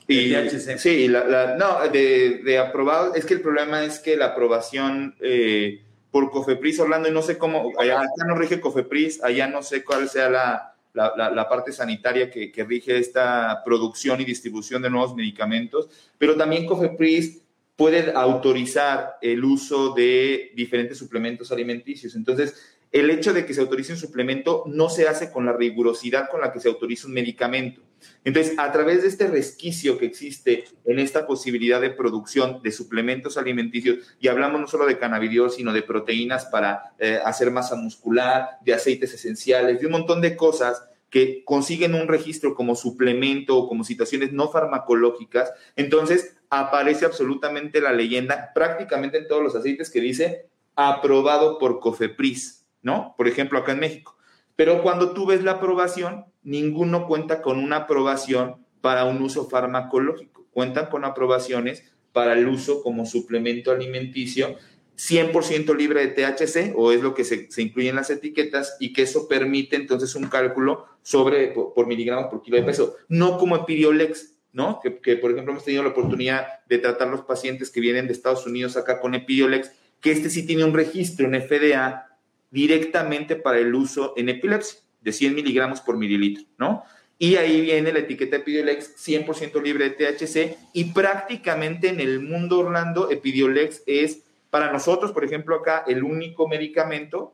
[0.07, 0.33] Y,
[0.77, 5.83] sí, la, no, de, de, aprobado, es que el problema es que la aprobación eh,
[6.09, 10.09] por Cofepris, Orlando, y no sé cómo, allá no rige Cofepris, allá no sé cuál
[10.09, 15.87] sea la, la parte sanitaria que, que, rige esta producción y distribución de nuevos medicamentos,
[16.17, 17.43] pero también Cofepris
[17.79, 22.13] puede autorizar el uso de diferentes suplementos alimenticios.
[22.13, 26.29] Entonces, el hecho de que se autorice un suplemento no se hace con la rigurosidad
[26.29, 27.81] con la que se autoriza un medicamento.
[28.23, 33.37] Entonces, a través de este resquicio que existe en esta posibilidad de producción de suplementos
[33.37, 38.57] alimenticios, y hablamos no solo de cannabidiol, sino de proteínas para eh, hacer masa muscular,
[38.63, 43.67] de aceites esenciales, de un montón de cosas que consiguen un registro como suplemento o
[43.67, 50.01] como situaciones no farmacológicas, entonces aparece absolutamente la leyenda prácticamente en todos los aceites que
[50.01, 53.13] dice aprobado por COFEPRIS, ¿no?
[53.17, 54.17] Por ejemplo, acá en México.
[54.55, 60.45] Pero cuando tú ves la aprobación, ninguno cuenta con una aprobación para un uso farmacológico.
[60.51, 64.57] Cuentan con aprobaciones para el uso como suplemento alimenticio
[64.99, 69.03] 100% libre de THC, o es lo que se, incluye en las etiquetas, y que
[69.03, 74.35] eso permite entonces un cálculo sobre por, miligramos por kilo de peso, no como Epidiolex,
[74.51, 74.81] ¿no?
[74.83, 78.13] Que, que, por ejemplo hemos tenido la oportunidad de tratar los pacientes que vienen de
[78.13, 82.08] Estados Unidos acá con Epidiolex, que este sí tiene un registro en FDA
[82.51, 86.83] directamente para el uso en epilepsia, de 100 miligramos por mililitro, ¿no?
[87.17, 92.59] Y ahí viene la etiqueta Epidiolex 100% libre de THC y prácticamente en el mundo
[92.59, 97.33] Orlando Epidiolex es para nosotros, por ejemplo, acá el único medicamento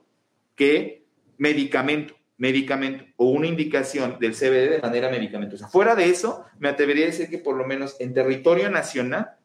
[0.55, 1.03] que
[1.37, 5.67] medicamento, medicamento o una indicación del CBD de manera medicamentosa.
[5.67, 9.35] Fuera de eso, me atrevería a decir que por lo menos en territorio nacional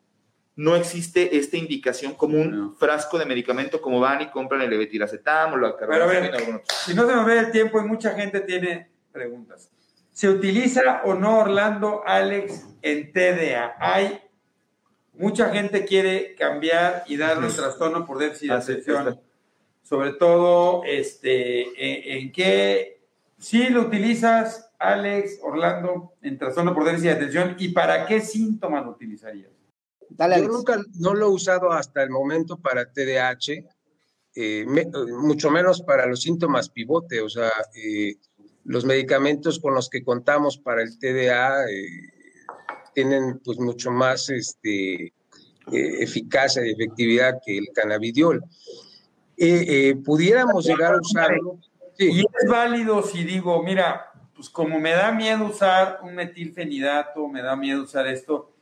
[0.61, 5.55] no existe esta indicación como un frasco de medicamento como van y compran el levetiracetam
[5.55, 6.07] o la Pero
[6.85, 9.71] si no se me ve el tiempo y mucha gente tiene preguntas.
[10.13, 13.77] ¿Se utiliza o no Orlando Alex en TDA?
[13.79, 14.21] ¿Hay
[15.15, 19.21] Mucha gente quiere cambiar y darle un trastorno por déficit de atención.
[19.83, 23.01] Sobre todo, este, en, qué,
[23.39, 28.85] si lo utilizas, Alex, Orlando, en trastorno por déficit de atención, ¿y para qué síntomas
[28.85, 29.60] lo utilizarías?
[30.19, 33.65] Yo nunca no lo he usado hasta el momento para TDAH,
[34.35, 34.67] eh,
[35.21, 38.17] mucho menos para los síntomas pivote, o sea, eh,
[38.65, 41.87] los medicamentos con los que contamos para el TDA eh,
[42.95, 45.13] tienen pues mucho más este,
[45.73, 48.43] eh, eficacia y efectividad que el cannabidiol.
[49.37, 51.59] Eh, eh, pudiéramos llegar a usarlo.
[51.99, 57.43] Y es válido si digo, mira, pues como me da miedo usar un metilfenidato, me
[57.43, 58.53] da miedo usar esto,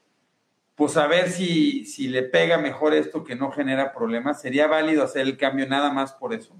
[0.78, 4.40] pues a ver si, si le pega mejor esto que no genera problemas.
[4.40, 6.54] ¿Sería válido hacer el cambio nada más por eso?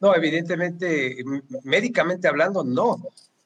[0.00, 1.22] No, evidentemente,
[1.62, 2.96] médicamente hablando, no.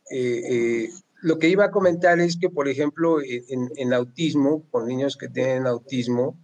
[0.08, 0.88] Eh,
[1.22, 5.66] lo que iba a comentar es que, por ejemplo, en, autismo, con niños que tienen
[5.66, 6.36] autismo,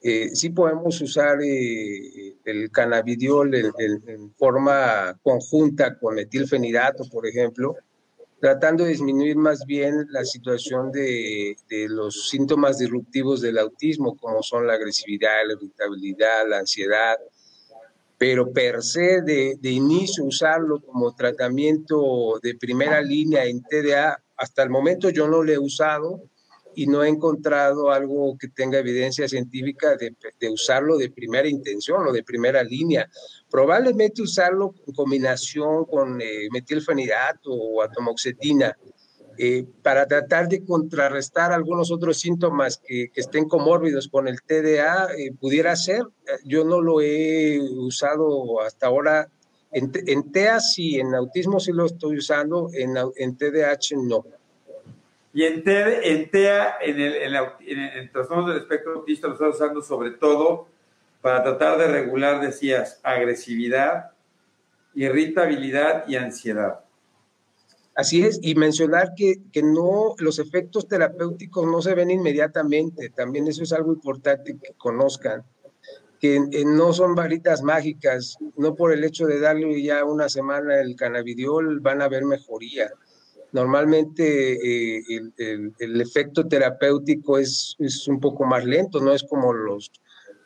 [0.00, 7.74] eh, sí podemos usar eh, el cannabidiol en, forma conjunta con metilfenidato, por ejemplo,
[8.40, 11.56] tratando de disminuir más bien la situación de,
[11.88, 17.16] los síntomas disruptivos del autismo, como son la agresividad, la irritabilidad, la ansiedad,
[18.16, 24.62] pero per se de, de, inicio usarlo como tratamiento de primera línea en TDA, hasta
[24.62, 26.22] el momento yo no lo he usado
[26.74, 32.06] y no he encontrado algo que tenga evidencia científica de, de usarlo de primera intención
[32.06, 33.08] o de primera línea.
[33.50, 38.76] Probablemente usarlo en combinación con eh, metilfenidato o atomoxetina,
[39.40, 45.30] eh, para tratar de contrarrestar algunos otros síntomas que, estén comórbidos con el TDA, eh,
[45.38, 46.02] pudiera ser.
[46.44, 49.28] Yo no lo he usado hasta ahora.
[49.70, 54.24] En, en TEA sí, en autismo sí lo estoy usando, en, en TDAH no.
[55.32, 59.82] Y en, en TEA, en el, en, el, trastorno del espectro autista, lo estás usando
[59.82, 60.66] sobre todo
[61.20, 64.12] para tratar de regular, decías, agresividad,
[64.94, 66.80] irritabilidad y ansiedad.
[67.94, 73.48] Así es, y mencionar que, que, no, los efectos terapéuticos no se ven inmediatamente, también
[73.48, 75.44] eso es algo importante que conozcan,
[76.20, 80.94] que no son varitas mágicas, no por el hecho de darle ya una semana el
[80.94, 82.90] cannabidiol van a ver mejoría.
[83.50, 89.24] Normalmente eh, el, el, el, efecto terapéutico es, es un poco más lento, no es
[89.24, 89.90] como los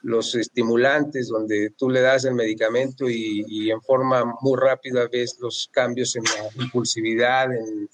[0.02, 5.68] los estimulantes, donde tú le das el medicamento y, en forma muy rápida ves los
[5.72, 7.88] cambios en la impulsividad, en,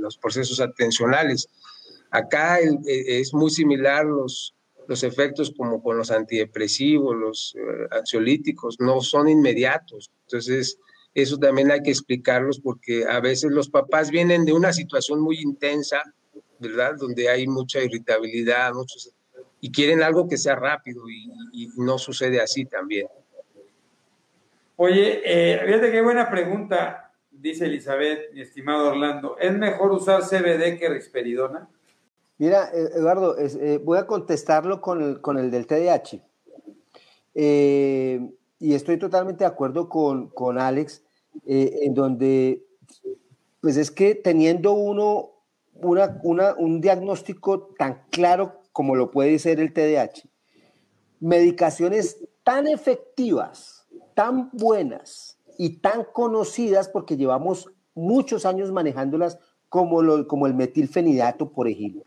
[0.00, 1.48] los procesos atencionales.
[2.10, 4.54] Acá e, es muy similar los,
[4.86, 10.10] los efectos como con los antidepresivos, los eh, ansiolíticos, no son inmediatos.
[10.26, 10.78] Entonces,
[11.14, 15.40] eso también hay que explicarlos porque a veces los papás vienen de una situación muy
[15.40, 16.00] intensa,
[16.60, 16.94] ¿verdad?
[16.96, 19.12] Donde hay mucha irritabilidad, muchos
[19.60, 23.08] y quieren algo que sea rápido y, no sucede así también.
[24.76, 29.36] Oye, eh, fíjate qué buena pregunta, dice Elizabeth, mi estimado Orlando.
[29.38, 31.68] ¿Es mejor usar CBD que risperidona?
[32.38, 36.22] Mira, eh, Eduardo, eh, voy a contestarlo con el, con el del TDAH.
[37.34, 41.04] Eh, y estoy totalmente de acuerdo con, con Alex,
[41.46, 42.64] eh, en donde,
[43.60, 45.30] pues es que teniendo uno
[45.74, 50.22] una, una, un diagnóstico tan claro como lo puede ser el TDAH,
[51.18, 60.28] medicaciones tan efectivas, tan buenas y tan conocidas, porque llevamos muchos años manejándolas como, lo,
[60.28, 62.04] como el metilfenidato, por ejemplo,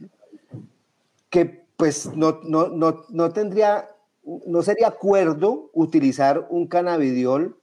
[1.30, 3.90] que pues no, no, no, no tendría,
[4.24, 7.58] no sería acuerdo utilizar un cannabidiol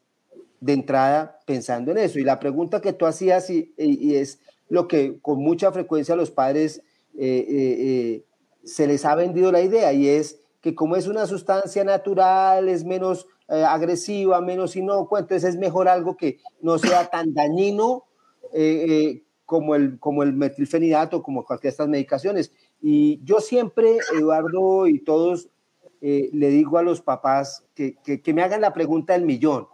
[0.60, 2.18] de entrada pensando en eso.
[2.18, 6.82] Y la pregunta que tú hacías y, es lo que con mucha frecuencia los padres
[7.16, 8.27] eh, eh, eh,
[8.64, 12.84] se les ha vendido la idea y es que como es una sustancia natural, es
[12.84, 18.04] menos agresiva, menos inocua, entonces es mejor algo que no sea tan dañino
[19.46, 22.52] como, el, como el metilfenidato, como cualquiera de estas medicaciones.
[22.82, 25.48] Y yo siempre, Eduardo y todos,
[26.00, 29.66] le digo a los papás que, que, me hagan la pregunta del millón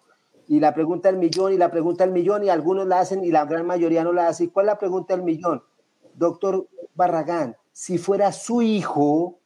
[0.47, 3.31] y la pregunta del millón y la pregunta del millón y algunos la hacen y
[3.31, 4.49] la gran mayoría no la hacen.
[4.49, 5.63] ¿Cuál es la pregunta del millón?
[6.15, 9.41] Doctor Barragán, si fuera su hijo,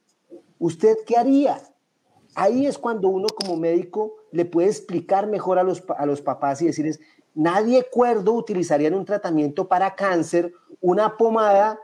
[0.58, 1.58] ¿usted qué haría?
[2.34, 6.60] Ahí es cuando uno como médico le puede explicar mejor a los, a los papás
[6.60, 7.00] y decirles,
[7.34, 11.80] nadie cuerdo utilizaría en un tratamiento para cáncer una pomada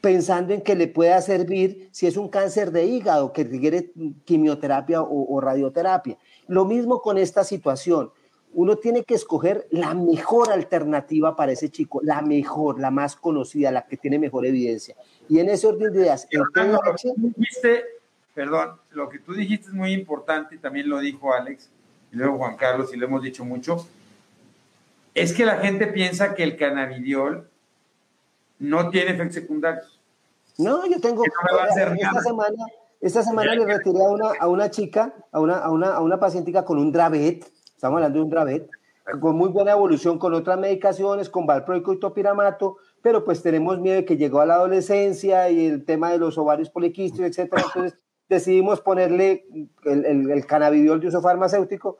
[0.00, 3.92] pensando en que le pueda servir si es un cáncer de hígado que requiere
[4.24, 6.18] quimioterapia o, o radioterapia.
[6.48, 8.10] Lo mismo con esta situación
[8.54, 13.70] uno tiene que escoger la mejor alternativa para ese chico, la mejor, la más conocida,
[13.72, 14.96] la que tiene mejor evidencia.
[15.28, 16.26] Y en ese orden de ideas,
[18.34, 21.70] perdón, lo que tú dijiste es muy importante y también lo dijo Alex
[22.12, 23.86] y luego Juan Carlos y lo hemos dicho mucho,
[25.14, 27.48] es que la gente piensa que el cannabidiol
[28.58, 30.00] no tiene efectos secundarios.
[30.58, 32.64] No, yo tengo, esta, semana,
[33.00, 36.20] esta semana le retiré a una, a una chica, a una, a una, a una
[36.20, 38.70] pacientica con un Dravet, estamos hablando de un Dravet,
[39.20, 43.96] con muy buena evolución con otras medicaciones, con valproico y topiramato, pero pues tenemos miedo
[43.96, 47.62] de que llegó a la adolescencia y el tema de los ovarios poliquísticos, etcétera.
[47.66, 47.98] Entonces
[48.30, 49.44] decidimos ponerle
[49.84, 51.98] el, el, el cannabidiol de uso farmacéutico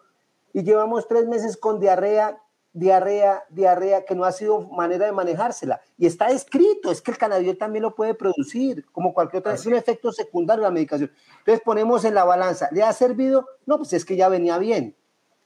[0.55, 2.41] y llevamos tres meses con diarrea,
[2.73, 5.83] diarrea, diarrea, que no ha sido manera de manejársela.
[5.99, 9.67] Y está escrito, es que el cannabidiol también lo puede producir, como cualquier otra, es
[9.67, 11.13] un efecto secundario de la medicación.
[11.41, 13.47] Entonces ponemos en la balanza, ¿le ha servido?
[13.67, 14.97] No, pues es que ya venía bien.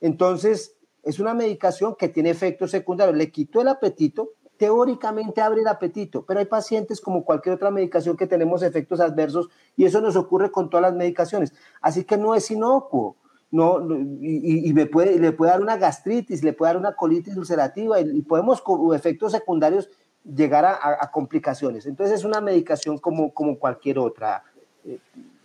[0.01, 3.16] Entonces, es una medicación que tiene efectos secundarios.
[3.16, 8.16] Le quitó el apetito, teóricamente abre el apetito, pero hay pacientes como cualquier otra medicación
[8.16, 11.55] que tenemos efectos adversos y eso nos ocurre con todas las medicaciones.
[11.81, 13.16] Así que no es inocuo.
[13.51, 13.79] No,
[14.21, 18.21] y, me puede, le puede dar una gastritis, le puede dar una colitis ulcerativa y,
[18.21, 19.88] podemos con efectos secundarios
[20.23, 21.87] llegar a, complicaciones.
[21.87, 24.44] Entonces es una medicación como, como cualquier otra.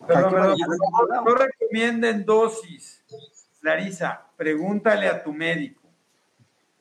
[0.05, 3.03] Pero, no recomienden dosis
[3.61, 5.82] Larisa, pregúntale a tu médico.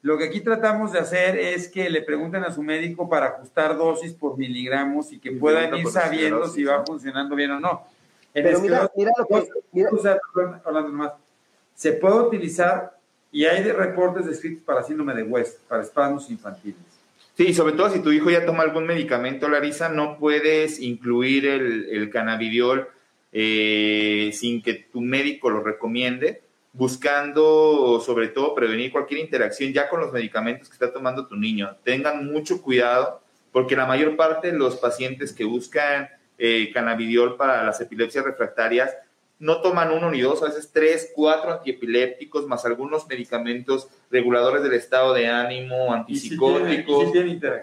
[0.03, 3.77] Lo que aquí tratamos de hacer es que le pregunten a su médico para ajustar
[3.77, 7.87] dosis por miligramos y que puedan ir sabiendo si va funcionando bien o no.
[8.33, 9.49] Pero mira, mira lo que...
[11.77, 12.99] se puede utilizar
[13.31, 16.81] y hay reportes descritos para síndrome de West, para espasmos infantiles.
[17.37, 21.89] Sí, sobre todo si tu hijo ya toma algún medicamento, Larisa, no puedes incluir el,
[21.91, 22.89] el cannabidiol
[23.31, 30.01] eh, sin que tu médico lo recomiende buscando sobre todo prevenir cualquier interacción ya con
[30.01, 31.77] los medicamentos que está tomando tu niño.
[31.85, 33.21] Tengan mucho cuidado
[33.53, 36.09] porque la mayor parte de los pacientes que buscan
[36.39, 38.91] eh, cannabidiol para las epilepsias refractarias
[39.39, 44.75] no toman uno ni dos, a veces tres, cuatro antiepilépticos, más algunos medicamentos reguladores del
[44.75, 47.13] estado de ánimo, antipsicóticos.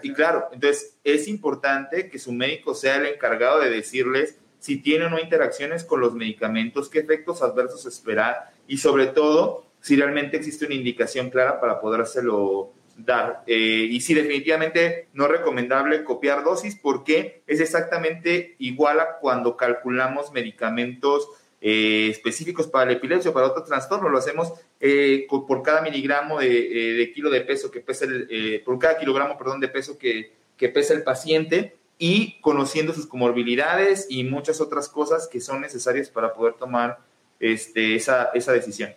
[0.02, 5.06] y claro, entonces es importante que su médico sea el encargado de decirles si tiene
[5.06, 10.36] o no interacciones con los medicamentos, qué efectos adversos esperar y sobre todo si realmente
[10.36, 13.42] existe una indicación clara para podérselo dar.
[13.48, 19.56] Eh, y si definitivamente no es recomendable copiar dosis porque es exactamente igual a cuando
[19.56, 21.28] calculamos medicamentos
[21.60, 24.08] eh, específicos para la epilepsia o para otro trastorno.
[24.08, 28.98] Lo hacemos eh, por cada miligramo de, kilo de peso que pesa el, por cada
[28.98, 34.60] kilogramo, perdón, de peso que, que pesa el paciente y conociendo sus comorbilidades y muchas
[34.60, 37.09] otras cosas que son necesarias para poder tomar
[37.40, 38.90] este, esa, esa decisión.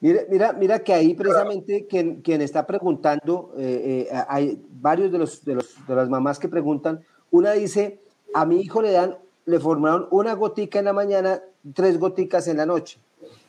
[0.00, 5.18] Mira, mira, mira que ahí precisamente quien, quien está preguntando, eh, eh, hay varios de,
[5.18, 7.00] los, de, los, de las mamás que preguntan,
[7.32, 7.98] una dice,
[8.32, 11.42] a mi hijo le dan, le formaron una gotica en la mañana,
[11.74, 13.00] tres goticas en la noche.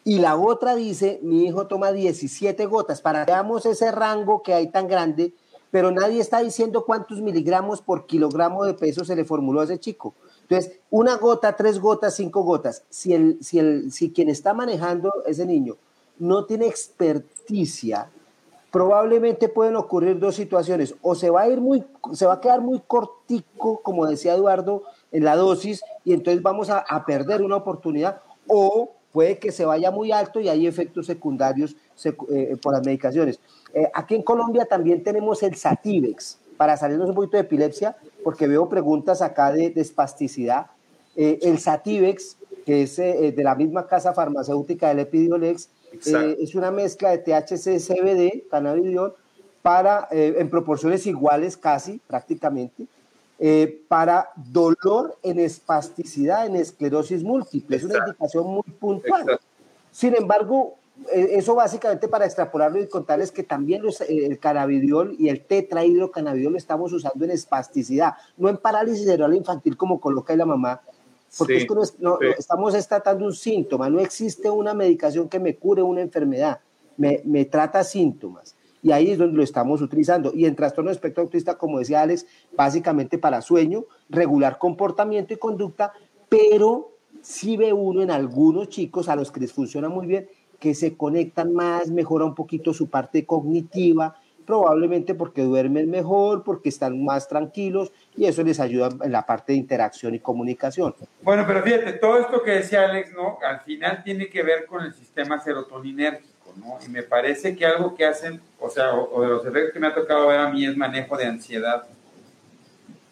[0.04, 4.54] Y la otra dice, mi hijo toma 17 gotas, para que veamos ese rango que
[4.56, 5.34] hay tan grande
[5.72, 9.80] pero nadie está diciendo cuántos miligramos por kilogramo de peso se le formuló a ese
[9.80, 10.16] chico.
[10.50, 12.84] Entonces, una gota, tres gotas, cinco gotas.
[12.90, 15.76] Si, el, si, el, si quien está manejando ese niño
[16.18, 18.10] no tiene experticia,
[18.72, 20.96] probablemente pueden ocurrir dos situaciones.
[21.04, 21.84] O se va a ir muy,
[22.14, 26.70] se va a quedar muy cortico, como decía Eduardo, en la dosis, y entonces vamos
[26.72, 31.76] a, perder una oportunidad, o puede que se vaya muy alto y hay efectos secundarios
[32.04, 33.40] eh, por las medicaciones.
[33.74, 38.46] Eh, aquí en Colombia también tenemos el Sativex, para salirnos un poquito de epilepsia, porque
[38.46, 40.68] veo preguntas acá de, espasticidad.
[41.16, 42.36] Eh, el Sativex,
[42.66, 48.50] que es de la misma casa farmacéutica del Epidiolex, es una mezcla de THC, CBD,
[48.52, 49.16] cannabidiol,
[49.62, 52.88] para, en proporciones iguales casi, prácticamente,
[53.88, 57.78] para dolor en espasticidad, en esclerosis múltiple.
[57.78, 59.40] Es una indicación muy puntual.
[59.92, 60.79] Sin embargo, eh,
[61.12, 66.54] eso básicamente para extrapolarlo y contarles que también los, eh, el cannabidiol y el tetrahidrocannabidiol
[66.54, 70.82] lo estamos usando en espasticidad, no en parálisis cerebral infantil como coloca la mamá,
[71.38, 75.82] porque es que no, estamos tratando un síntoma, no existe una medicación que me cure
[75.82, 76.60] una enfermedad,
[76.98, 78.56] me, me trata síntomas.
[78.82, 80.32] Y ahí es donde lo estamos utilizando.
[80.34, 82.26] Y en trastorno de espectro autista, como decía Alex,
[82.56, 85.92] básicamente para sueño, regular comportamiento y conducta,
[86.30, 90.30] pero sí ve uno en algunos chicos a los que les funciona muy bien
[90.60, 94.16] que se conectan más, mejora un poquito su parte cognitiva,
[94.50, 99.54] probablemente porque duermen mejor, porque están más tranquilos y eso les ayuda en la parte
[99.54, 100.96] de interacción y comunicación.
[101.22, 103.38] Bueno, pero fíjate, todo esto que decía Alex, ¿no?
[103.48, 106.80] Al final tiene que ver con el sistema serotoninérgico, ¿no?
[106.84, 109.86] Y me parece que algo que hacen, o sea, o, de los efectos que me
[109.86, 111.84] ha tocado ver a mí es manejo de ansiedad.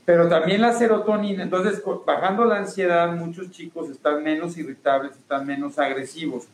[0.06, 5.78] Pero también la serotonina, entonces bajando la ansiedad, muchos chicos están menos irritables, están menos
[5.78, 6.48] agresivos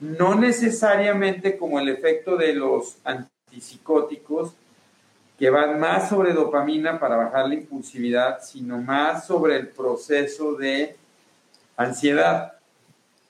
[0.00, 4.54] no necesariamente como el efecto de los antipsicóticos,
[5.38, 10.96] que van más sobre dopamina para bajar la impulsividad, sino más sobre el proceso de
[11.76, 12.52] ansiedad.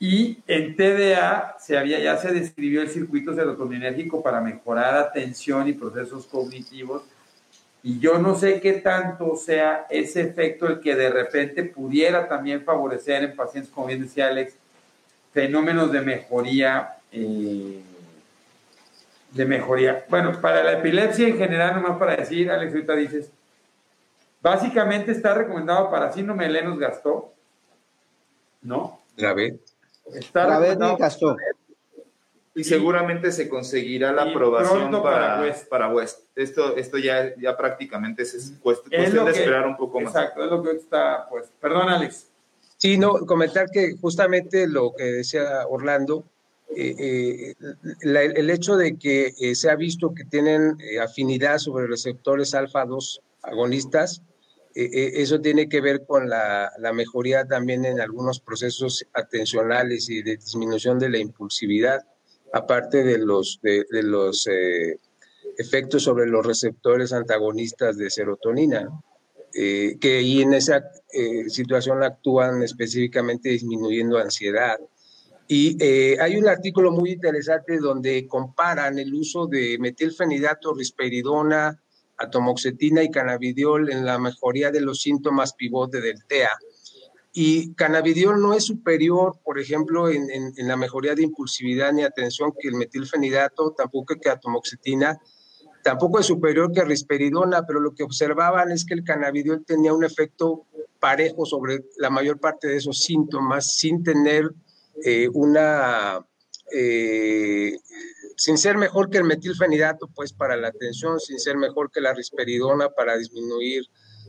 [0.01, 5.73] Y en TDA se había, ya se describió el circuito serotoninérgico para mejorar atención y
[5.73, 7.03] procesos cognitivos.
[7.83, 12.65] Y yo no sé qué tanto sea ese efecto el que de repente pudiera también
[12.65, 14.55] favorecer en pacientes, como bien decía Alex,
[15.33, 17.81] fenómenos de mejoría, eh,
[19.33, 20.05] de mejoría.
[20.09, 23.31] Bueno, para la epilepsia en general, nomás para decir, Alex, ahorita dices,
[24.41, 27.33] básicamente está recomendado para síndrome de Lennox Gastó,
[28.63, 29.01] ¿no?
[29.17, 29.61] Grave.
[30.15, 31.37] Está Grave Gastó.
[32.53, 36.25] Y seguramente se conseguirá la aprobación para, para West.
[36.35, 40.13] Esto, esto ya, ya prácticamente es, cuestión de esperar un poco más.
[40.13, 41.49] Exacto, es lo que está, pues.
[41.61, 42.30] Perdón, Alex.
[42.81, 46.25] Sí, no, comentar que justamente lo que decía Orlando,
[46.75, 47.55] eh, eh,
[48.01, 54.23] el hecho de que eh, se ha visto que tienen afinidad sobre receptores alfa-2 agonistas,
[54.73, 60.99] eso tiene que ver con la, mejoría también en algunos procesos atencionales y de disminución
[60.99, 62.01] de la impulsividad,
[62.55, 64.49] aparte de los, de los
[65.59, 68.89] efectos sobre los receptores antagonistas de serotonina.
[69.53, 70.81] Eh, que ahí en esa
[71.13, 74.79] eh, situación actúan específicamente disminuyendo ansiedad.
[75.49, 81.83] Y eh, hay un artículo muy interesante donde comparan el uso de metilfenidato, risperidona,
[82.17, 86.57] atomoxetina y cannabidiol en la mejoría de los síntomas pivote del TEA.
[87.33, 92.05] Y cannabidiol no es superior, por ejemplo, en, en, en la mejoría de impulsividad ni
[92.05, 95.19] atención que el metilfenidato, tampoco que atomoxetina,
[95.83, 100.05] Tampoco es superior que risperidona, pero lo que observaban es que el cannabidiol tenía un
[100.05, 100.67] efecto
[100.99, 104.51] parejo sobre la mayor parte de esos síntomas sin tener
[105.05, 106.25] eh, una,
[106.73, 107.79] eh,
[108.37, 112.13] sin ser mejor que el metilfenidato, pues para la atención, sin ser mejor que la
[112.13, 113.85] risperidona para disminuir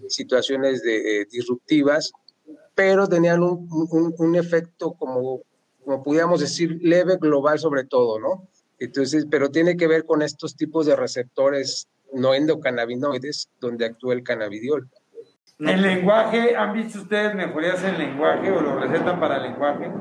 [0.08, 2.14] situaciones de, eh, disruptivas,
[2.74, 3.68] pero tenían un,
[4.18, 5.42] un efecto como,
[5.84, 8.48] como pudiéramos decir, leve global sobre todo, ¿no?
[8.82, 14.24] Entonces, pero tiene que ver con estos tipos de receptores no endocannabinoides donde actúa el
[14.24, 14.90] cannabidiol.
[15.60, 19.92] ¿En lenguaje han visto ustedes mejorías en lenguaje o lo recetan para lenguaje?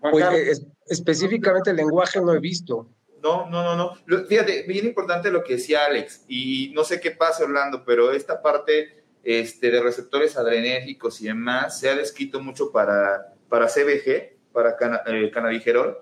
[0.00, 2.88] Pues eh, específicamente el lenguaje no he visto.
[3.20, 4.26] No, no, no, no.
[4.26, 8.40] Fíjate, bien importante lo que decía Alex, y no sé qué pasa, Orlando, pero esta
[8.40, 14.76] parte este, de receptores adrenérgicos y demás se ha descrito mucho para, para CBG, para
[15.06, 15.98] eh, cannabigerol,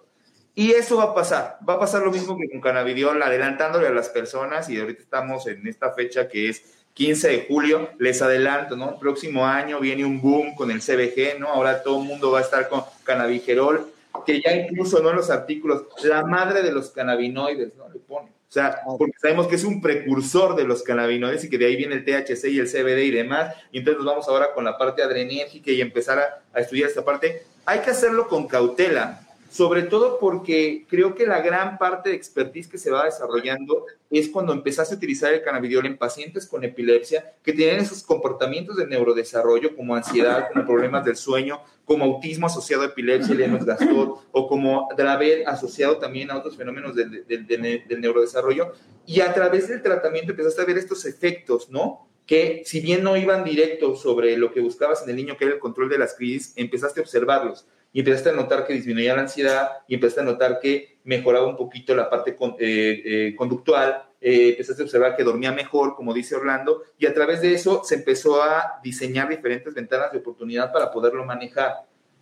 [0.58, 1.56] y eso va a pasar.
[1.66, 4.68] Va a pasar lo mismo que con cannabidiol, adelantándole a las personas.
[4.68, 7.90] Y ahorita estamos en esta fecha que es 15 de julio.
[8.00, 8.98] Les adelanto, ¿no?
[8.98, 11.46] Próximo año viene un boom con el CBG, ¿no?
[11.46, 13.86] Ahora todo el mundo va a estar con cannabigerol,
[14.26, 15.10] que ya incluso, ¿no?
[15.10, 17.88] En los artículos, la madre de los cannabinoides, ¿no?
[17.88, 18.26] Le pone.
[18.26, 21.76] O sea, porque sabemos que es un precursor de los cannabinoides y que de ahí
[21.76, 23.54] viene el THC y el CBD y demás.
[23.70, 27.04] Y entonces nos vamos ahora con la parte adrenérgica y empezar a, a estudiar esta
[27.04, 27.44] parte.
[27.64, 32.68] Hay que hacerlo con cautela sobre todo porque creo que la gran parte de expertise
[32.68, 37.32] que se va desarrollando es cuando empezaste a utilizar el cannabidiol en pacientes con epilepsia
[37.42, 42.82] que tienen esos comportamientos de neurodesarrollo como ansiedad, como problemas del sueño, como autismo asociado
[42.82, 48.72] a epilepsia, Lennox Gastaut, o como Dravet asociado también a otros fenómenos del, del neurodesarrollo.
[49.06, 52.06] Y a través del tratamiento empezaste a ver estos efectos, ¿no?
[52.26, 55.54] que si bien no iban directos sobre lo que buscabas en el niño, que era
[55.54, 57.66] el control de las crisis, empezaste a observarlos
[57.98, 61.56] y empezaste a notar que disminuía la ansiedad y empezaste a notar que mejoraba un
[61.56, 66.36] poquito la parte eh, eh, conductual, eh, empezaste a observar que dormía mejor, como dice
[66.36, 70.92] Orlando, y a través de eso se empezó a diseñar diferentes ventanas de oportunidad para
[70.92, 71.72] poderlo manejar.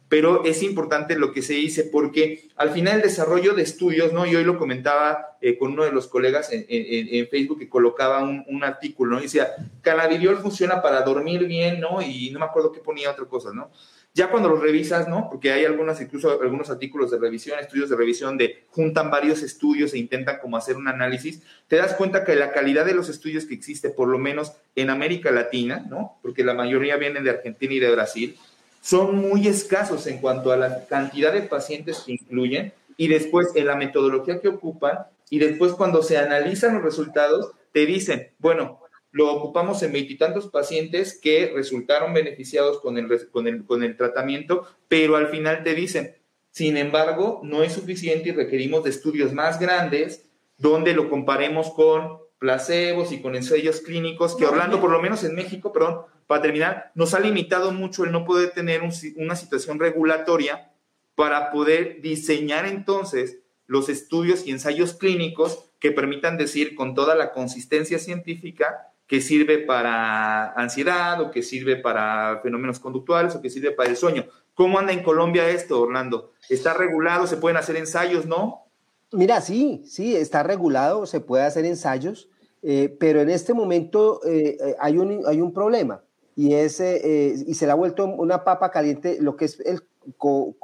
[0.09, 4.25] Pero es importante lo que se dice porque al final el desarrollo de estudios, ¿no?
[4.25, 8.65] Y hoy lo comentaba con uno de los colegas en, Facebook que colocaba un, un
[8.65, 9.19] artículo, ¿no?
[9.19, 9.49] Y decía,
[9.83, 12.01] cannabidiol funciona para dormir bien, ¿no?
[12.01, 13.71] Y no me acuerdo qué ponía otra cosa, ¿no?
[14.17, 15.29] Ya cuando los revisas, ¿no?
[15.29, 19.93] Porque hay algunas, incluso algunos artículos de revisión, estudios de revisión de juntan varios estudios
[19.93, 23.45] e intentan como hacer un análisis, te das cuenta que la calidad de los estudios
[23.45, 26.17] que existe, por lo menos en América Latina, ¿no?
[26.23, 28.39] Porque la mayoría vienen de Argentina y de Brasil,
[28.81, 33.67] son muy escasos en cuanto a la cantidad de pacientes que incluyen y después en
[33.67, 34.97] la metodología que ocupan
[35.29, 38.81] y después cuando se analizan los resultados, te dicen, bueno,
[39.17, 44.67] lo ocupamos en veintitantos pacientes que resultaron beneficiados con el, con, el, con el tratamiento,
[44.89, 46.15] pero al final te dicen,
[46.51, 52.19] sin embargo, no es suficiente y requerimos de estudios más grandes donde lo comparemos con
[52.39, 56.93] placebos y con ensayos clínicos, que Orlando, por lo menos en México, perdón, para terminar,
[56.95, 58.83] nos ha limitado mucho el no poder tener
[59.17, 60.73] una situación regulatoria
[61.15, 67.33] para poder diseñar entonces los estudios y ensayos clínicos que permitan decir con toda la
[67.33, 73.71] consistencia científica que sirve para ansiedad o que sirve para fenómenos conductuales o que sirve
[73.71, 74.27] para el sueño.
[74.55, 76.33] ¿Cómo anda en Colombia esto, Orlando?
[76.49, 77.27] ¿Está regulado?
[77.27, 78.67] ¿Se pueden hacer ensayos, no?
[79.13, 82.29] Mira, sí, sí, está regulado, se puede hacer ensayos,
[82.63, 86.03] eh, pero en este momento eh, eh, hay, un, hay un problema
[86.35, 89.83] y, es, y se le ha vuelto una papa caliente lo que es el
[90.19, 90.57] co,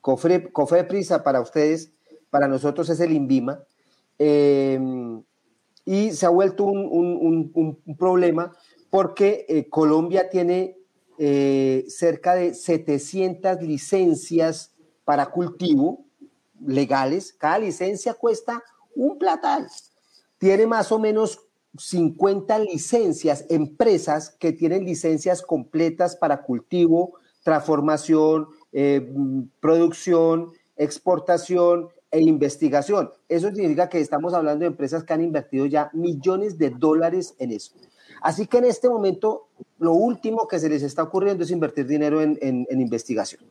[0.00, 0.50] cofre,
[1.22, 1.92] para ustedes,
[2.30, 3.62] para nosotros es el INVIMA
[5.84, 8.52] y se ha vuelto un, problema
[8.90, 10.76] porque eh, Colombia tiene
[11.18, 14.74] eh, cerca de 700 licencias
[15.04, 16.04] para cultivo
[16.64, 17.32] legales.
[17.32, 18.62] Cada licencia cuesta
[18.94, 19.66] un platal.
[20.38, 21.40] Tiene más o menos
[21.78, 29.12] 50 licencias, empresas que tienen licencias completas para cultivo, transformación, eh,
[29.60, 33.10] producción, exportación e investigación.
[33.28, 37.50] Eso significa que estamos hablando de empresas que han invertido ya millones de dólares en
[37.50, 37.72] eso.
[38.20, 39.48] Así que en este momento
[39.78, 43.42] lo último que se les está ocurriendo es invertir dinero en, investigación.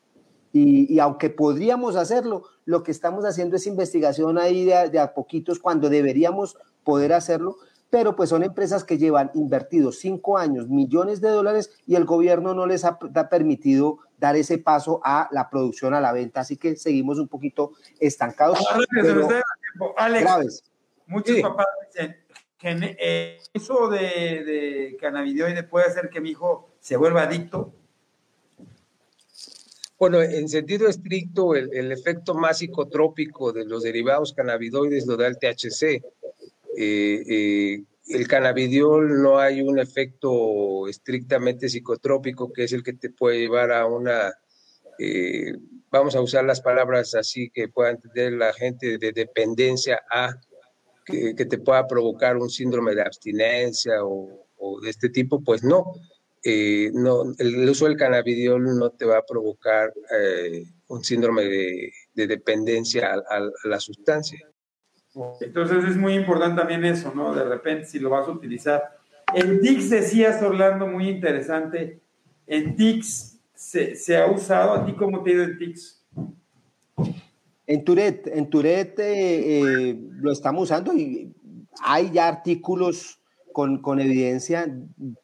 [0.53, 5.89] Y, aunque podríamos hacerlo, lo que estamos haciendo es investigación ahí de, a poquitos cuando
[5.89, 7.57] deberíamos poder hacerlo,
[7.89, 12.53] pero pues son empresas que llevan invertidos cinco años millones de dólares y el gobierno
[12.53, 12.99] no les ha,
[13.29, 17.71] permitido dar ese paso a la producción, a la venta, así que seguimos un poquito
[17.99, 18.59] estancados.
[19.97, 20.63] Alex,
[21.07, 22.17] muchos papás dicen
[22.59, 23.97] que eh, eso de,
[24.99, 27.73] de puede hacer que mi hijo se vuelva adicto.
[29.97, 35.25] Bueno, en sentido estricto, el, el efecto más psicotrópico de los derivados cannabidoides lo da
[35.25, 36.03] el THC eh,
[36.77, 43.39] eh, el cannabidiol no hay un efecto estrictamente psicotrópico que es el que te puede
[43.39, 44.33] llevar a una,
[44.99, 45.53] eh,
[45.89, 50.33] vamos a usar las palabras así que pueda entender la gente, de dependencia a,
[51.05, 54.47] que, te pueda provocar un síndrome de abstinencia o,
[54.81, 55.85] de este tipo, pues no.
[56.93, 59.91] no, el uso del cannabidiol no te va a provocar
[60.87, 64.50] un síndrome de, dependencia a, la sustancia.
[65.41, 67.33] Entonces es muy importante también eso, ¿no?
[67.33, 68.97] De repente si lo vas a utilizar.
[69.33, 71.99] En TICS decías, Orlando, muy interesante.
[72.47, 74.73] En TICS se, ha usado.
[74.73, 76.05] ¿A ti cómo te ha ido en TICS?
[77.67, 81.33] En Turet, en Turet eh, eh, lo estamos usando y
[81.81, 83.19] hay ya artículos
[83.53, 84.73] con, con, evidencia,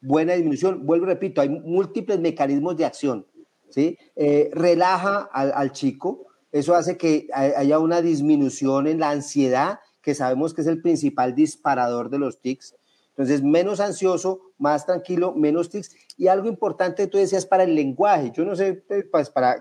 [0.00, 0.86] buena disminución.
[0.86, 3.26] Vuelvo repito, hay múltiples mecanismos de acción.
[3.68, 3.98] ¿sí?
[4.16, 10.14] Eh, relaja al, al chico, eso hace que haya una disminución en la ansiedad, que
[10.14, 12.74] sabemos que es el principal disparador de los tics.
[13.10, 15.94] Entonces, menos ansioso, más tranquilo, menos tics.
[16.16, 18.30] Y algo importante, tú decías, para el lenguaje.
[18.32, 19.60] Yo no sé, eh, pues para,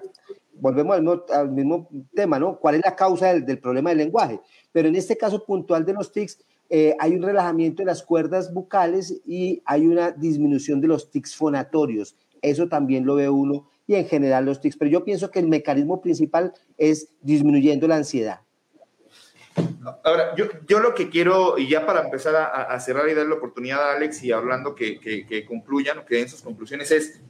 [0.53, 0.95] volvemos
[1.31, 2.59] al mismo, tema, ¿no?
[2.59, 4.39] ¿Cuál es la causa del, problema del lenguaje?
[4.71, 8.53] Pero en este caso puntual de los tics, eh, hay un relajamiento de las cuerdas
[8.53, 12.15] bucales y hay una disminución de los tics fonatorios.
[12.41, 14.77] Eso también lo ve uno y en general los tics.
[14.77, 18.41] Pero yo pienso que el mecanismo principal es disminuyendo la ansiedad.
[20.03, 23.37] Ahora, yo, yo lo que quiero, y ya para empezar a, cerrar y darle la
[23.37, 26.91] oportunidad a Alex y a Orlando que, que, que concluyan o que den sus conclusiones,
[26.91, 27.21] es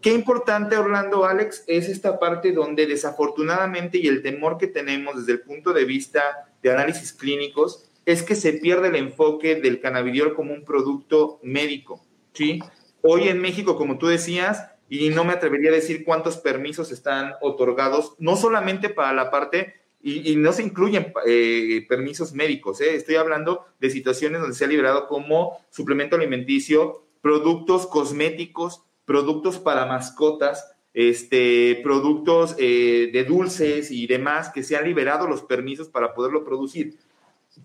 [0.00, 5.32] qué importante, Orlando, Alex, es esta parte donde desafortunadamente y el temor que tenemos desde
[5.32, 6.22] el punto de vista
[6.62, 12.02] de análisis clínicos es que se pierde el enfoque del cannabidiol como un producto médico,
[12.32, 12.60] ¿sí?
[13.02, 17.34] Hoy en México, como tú decías, y no me atrevería a decir cuántos permisos están
[17.40, 22.80] otorgados, no solamente para la parte y, no se incluyen eh, permisos médicos.
[22.80, 22.94] ¿eh?
[22.94, 29.86] Estoy hablando de situaciones donde se ha liberado como suplemento alimenticio, productos cosméticos, productos para
[29.86, 36.14] mascotas, este, productos eh, de dulces y demás que se han liberado los permisos para
[36.14, 36.96] poderlo producir.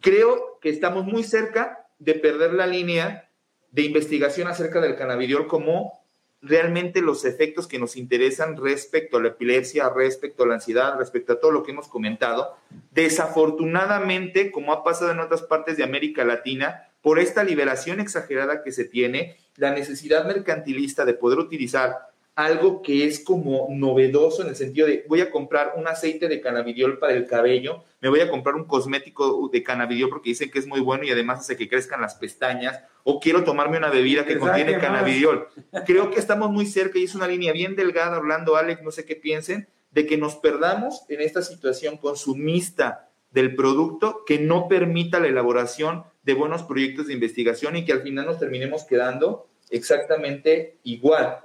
[0.02, 3.30] Creo que estamos muy cerca de perder la línea
[3.72, 6.03] de investigación acerca del cannabidiol como
[6.44, 11.34] realmente los efectos que nos interesan respecto a la epilepsia, respecto a la ansiedad, respecto
[11.34, 12.58] a todo lo que hemos comentado.
[12.91, 18.74] Desafortunadamente, como ha pasado en otras partes de América Latina, por esta liberación exagerada que
[18.74, 24.56] se tiene, la necesidad mercantilista de poder utilizar algo que es como novedoso en el
[24.56, 28.30] sentido de voy a comprar un aceite de cannabidiol para el cabello, me voy a
[28.30, 31.70] comprar un cosmético de cannabidiol porque dicen que es muy bueno y además hace que
[31.70, 35.48] crezcan las pestañas, o quiero tomarme una bebida que contiene cannabidiol.
[35.86, 39.06] Creo que estamos muy cerca y es una línea bien delgada, Orlando, Alex, no sé
[39.06, 45.20] qué piensen, de que nos perdamos en esta situación consumista del producto que no permita
[45.20, 50.78] la elaboración de buenos proyectos de investigación y que al final nos terminemos quedando exactamente
[50.84, 51.40] igual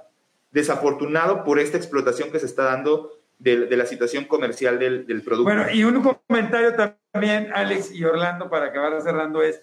[0.51, 5.43] desafortunado por esta explotación que se está dando de, la situación comercial del, producto.
[5.43, 9.61] Bueno, y un comentario también, Alex y Orlando, para acabar cerrando, es,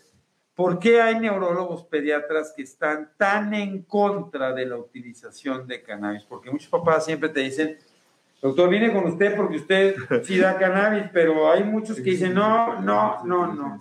[0.55, 6.25] ¿por qué hay neurólogos pediatras que están tan en contra de la utilización de cannabis?
[6.25, 7.77] Porque muchos papás siempre te dicen,
[8.41, 12.81] doctor, viene con usted porque usted sí da cannabis, pero hay muchos que dicen, no,
[12.81, 13.79] no, no, no.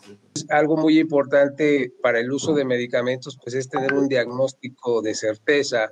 [0.49, 5.89] Algo muy importante para el uso de medicamentos, pues es tener un diagnóstico de certeza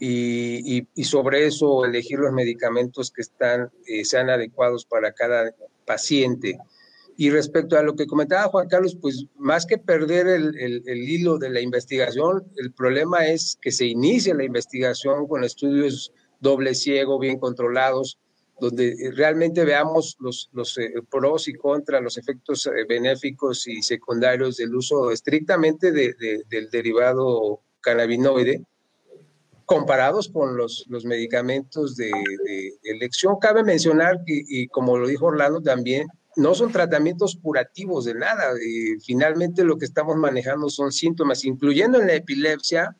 [0.00, 5.54] y, sobre eso elegir los medicamentos que están, eh, sean adecuados para cada
[5.86, 6.58] paciente.
[7.16, 10.54] Y respecto a lo que comentaba Juan Carlos, pues más que perder el,
[10.86, 16.12] el, hilo de la investigación, el problema es que se inicie la investigación con estudios
[16.38, 18.18] doble ciego, bien controlados,
[18.60, 24.56] donde realmente veamos los, los eh, pros y contras, los efectos eh, benéficos y secundarios
[24.56, 28.64] del uso estrictamente de, del derivado cannabinoide
[29.68, 32.10] comparados con los, los medicamentos de,
[32.84, 33.36] elección.
[33.38, 38.54] Cabe mencionar que, y como lo dijo Orlando también, no son tratamientos curativos de nada.
[39.04, 42.96] finalmente lo que estamos manejando son síntomas, incluyendo en la epilepsia.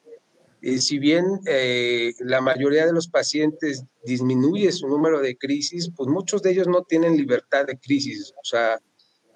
[0.61, 6.11] Eh, si bien eh, la mayoría de los pacientes disminuye su número de crisis, pues
[6.11, 8.79] muchos de ellos no tienen libertad de crisis, o sea,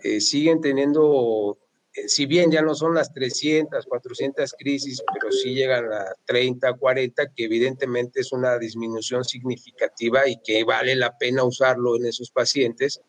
[0.03, 1.62] eh, siguen teniendo eh,
[2.07, 7.33] si bien ya no son las 300, 400 crisis, pero sí llegan a 30, 40,
[7.35, 13.01] que evidentemente es una disminución significativa y que vale la pena usarlo en esos pacientes.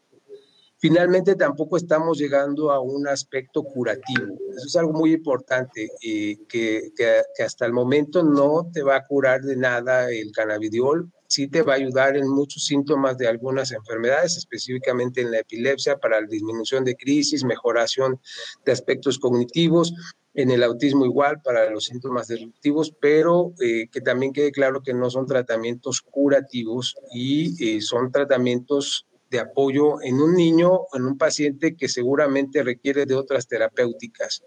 [0.77, 4.37] Finalmente, tampoco estamos llegando a un aspecto curativo.
[4.57, 9.07] Eso es algo muy importante y que, que hasta el momento no te va a
[9.07, 13.71] curar de nada el cannabidiol sí te va a ayudar en muchos síntomas de algunas
[13.71, 18.19] enfermedades, específicamente en la epilepsia, para la disminución de crisis, mejoración
[18.63, 19.93] de aspectos cognitivos,
[20.35, 24.93] en el autismo igual para los síntomas disruptivos, pero eh, que también quede claro que
[24.93, 31.17] no son tratamientos curativos y eh, son tratamientos de apoyo en un niño, en un
[31.17, 34.43] paciente que seguramente requiere de otras terapéuticas.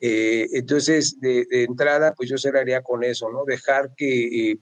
[0.00, 3.44] Eh, entonces, de, de, entrada, pues yo cerraría con eso, ¿no?
[3.44, 4.58] Dejar que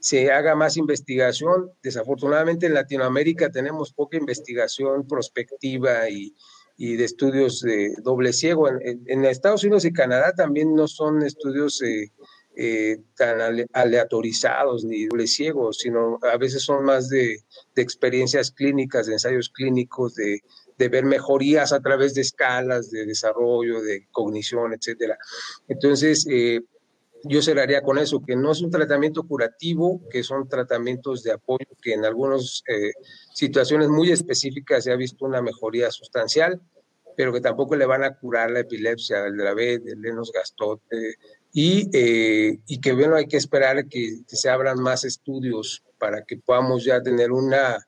[0.00, 1.70] se haga más investigación.
[1.82, 6.34] Desafortunadamente en Latinoamérica tenemos poca investigación prospectiva y,
[6.78, 8.66] de estudios de doble ciego.
[8.68, 12.10] En, Estados Unidos y Canadá también no son estudios eh,
[12.56, 13.38] eh, tan
[13.74, 17.44] aleatorizados ni doble ciegos, sino a veces son más de,
[17.76, 20.40] experiencias clínicas, de ensayos clínicos, de,
[20.78, 25.18] de, ver mejorías a través de escalas de desarrollo, de cognición, etcétera.
[25.68, 26.60] Entonces, eh,
[27.24, 31.66] yo cerraría con eso, que no es un tratamiento curativo, que son tratamientos de apoyo,
[31.82, 32.92] que en algunas eh,
[33.34, 36.60] situaciones muy específicas se ha visto una mejoría sustancial,
[37.16, 41.16] pero que tampoco le van a curar la epilepsia, el Dravet, el Lenos Gastote,
[41.52, 46.38] y, eh, y que bueno, hay que esperar que, se abran más estudios para que
[46.38, 47.86] podamos ya tener una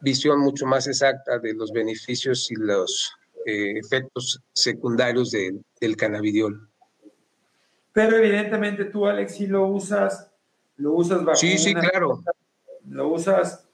[0.00, 3.12] visión mucho más exacta de los beneficios y los
[3.44, 6.69] eh, efectos secundarios del cannabidiol.
[7.92, 10.30] Pero evidentemente tú, Alex, si lo usas,
[10.76, 12.22] lo usas bajo Sí, sí, claro.
[12.88, 13.66] lo usas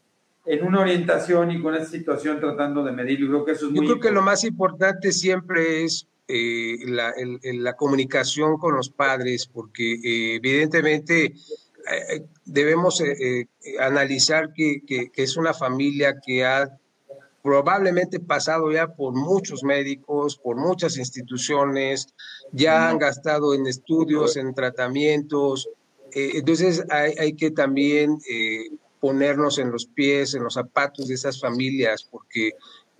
[0.46, 3.28] en una orientación y con esa situación tratando de medirlo.
[3.28, 7.10] Creo que eso es Yo muy creo que lo más importante siempre es eh, la,
[7.10, 11.34] el, la, comunicación con los padres, porque eh, evidentemente
[11.92, 13.46] eh, debemos eh, eh,
[13.78, 16.68] analizar que, que, que, es una familia que ha
[17.46, 22.08] probablemente pasado ya por muchos médicos, por muchas instituciones,
[22.50, 25.68] ya han gastado en estudios, en tratamientos.
[26.12, 28.18] entonces hay, hay, que también
[28.98, 32.50] ponernos en los pies, en los zapatos de esas familias, porque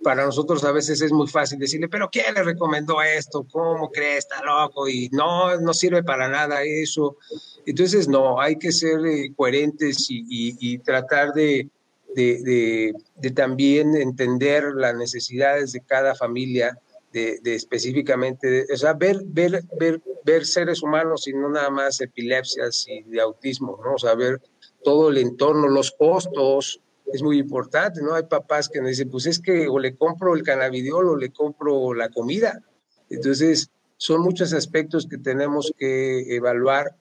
[0.01, 3.45] para nosotros a veces es muy fácil decirle, pero ¿quién le recomendó esto?
[3.51, 4.15] ¿Cómo cree?
[4.15, 7.17] Está loco y no, no sirve para nada eso.
[7.65, 11.69] Entonces, no, hay que ser eh, coherentes y, y, y, tratar de,
[12.17, 16.77] de, también entender las necesidades de cada familia,
[17.13, 22.85] de, específicamente, o sea, ver, ver, ver, ver seres humanos y no nada más epilepsias
[22.87, 23.95] y de autismo, ¿no?
[23.95, 24.37] O
[24.83, 26.79] todo el entorno, los costos,
[27.11, 28.13] es muy importante, ¿no?
[28.13, 31.31] Hay papás que me dicen, pues es que o le compro el cannabidiol o le
[31.31, 32.61] compro la comida.
[33.09, 36.95] Entonces, son muchos aspectos que tenemos que evaluar,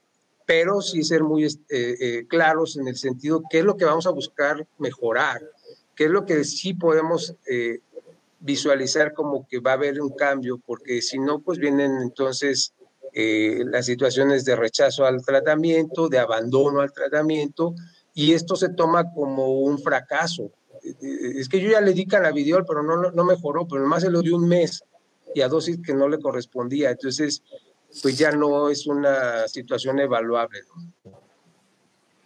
[0.47, 4.07] pero sí ser muy eh, eh, claros en el sentido qué es lo que vamos
[4.07, 5.43] a buscar mejorar,
[5.95, 7.81] qué es lo que sí podemos eh,
[8.41, 12.73] visualizar como que va a haber un cambio, porque si no, pues vienen entonces
[13.13, 17.75] eh, las situaciones de rechazo al tratamiento, de abandono al tratamiento,
[18.15, 20.53] y esto se toma como un fracaso.
[21.03, 24.23] Es que yo ya le di cannabidiol, pero no, no mejoró, pero nomás se lo
[24.23, 24.85] dio un mes
[25.35, 26.91] y a dosis que no le correspondía.
[26.91, 27.43] Entonces,
[28.03, 30.61] pues ya no es una situación evaluable.
[30.69, 31.13] ¿no?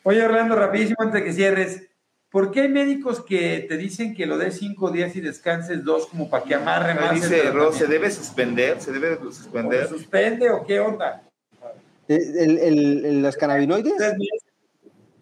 [0.03, 1.89] Oye, Orlando, rapidísimo antes de que cierres,
[2.31, 6.07] ¿por qué hay médicos que te dicen que lo des cinco días y descanses dos
[6.07, 7.15] como para que amarre más?
[7.15, 8.81] Dice Ro, ¿se debe suspender?
[8.81, 9.85] ¿Se debe suspender?
[9.85, 11.23] ¿O ¿Suspende o qué onda?
[12.09, 13.93] ¿El, el, el, los cannabinoides?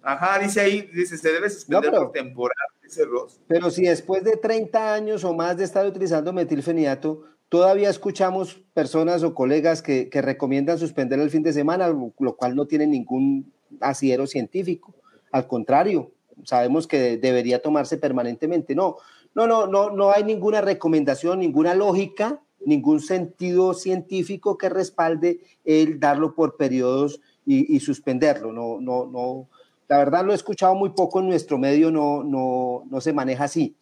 [0.03, 3.41] Ajá, dice ahí, dice, se debe suspender no, pero, por temporada, dice Ross.
[3.47, 9.23] Pero si después de 30 años o más de estar utilizando metilfenidato, todavía escuchamos personas
[9.23, 13.53] o colegas que, que recomiendan suspender el fin de semana, lo cual no tiene ningún
[13.81, 14.95] asidero científico.
[15.33, 16.13] Al contrario,
[16.45, 18.75] sabemos que debería tomarse permanentemente.
[18.75, 18.97] No,
[19.35, 26.01] no, no, no, no hay ninguna recomendación, ninguna lógica, ningún sentido científico que respalde el
[26.01, 28.53] darlo por periodos y, y suspenderlo.
[28.53, 29.49] No, no, no
[29.89, 33.45] la verdad lo he escuchado muy poco en nuestro medio, no, no, no se maneja
[33.45, 33.75] así.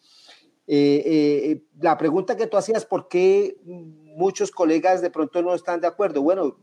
[0.67, 5.81] Eh, eh, la pregunta que tú hacías, ¿por qué muchos colegas de pronto no están
[5.81, 6.23] de acuerdo?
[6.23, 6.59] Bueno,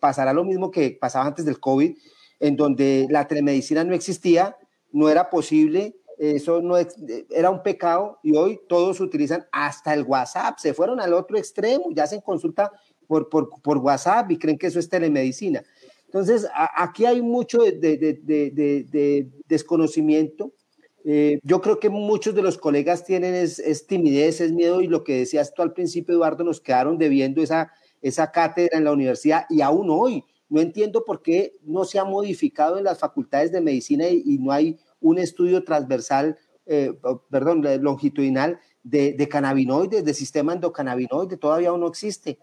[0.00, 1.96] pasará lo mismo que pasaba antes del COVID,
[2.40, 4.56] en donde la telemedicina no existía,
[4.92, 10.58] no era posible, eso no era un pecado y hoy todos utilizan hasta el WhatsApp,
[10.58, 12.70] se fueron al otro extremo, ya hacen consulta
[13.06, 15.62] por, por, por WhatsApp y creen que eso es telemedicina.
[16.06, 18.50] Entonces, a, aquí hay mucho de, de, de,
[18.88, 20.52] de desconocimiento.
[21.04, 24.88] Eh, yo creo que muchos de los colegas tienen es, es, timidez, es miedo y
[24.88, 28.92] lo que decías tú al principio, Eduardo, nos quedaron debiendo esa, esa cátedra en la
[28.92, 33.52] universidad y aún hoy no entiendo por qué no se ha modificado en las facultades
[33.52, 36.92] de medicina y, no hay un estudio transversal, eh,
[37.30, 42.38] perdón, longitudinal de, de cannabinoides, de sistema endocannabinoide, todavía aún no existe.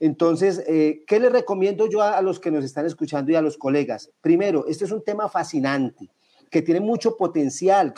[0.00, 3.42] Entonces, eh, ¿qué les recomiendo yo a, a, los que nos están escuchando y a
[3.42, 4.10] los colegas?
[4.20, 6.10] Primero, este es un tema fascinante,
[6.50, 7.94] que tiene mucho potencial.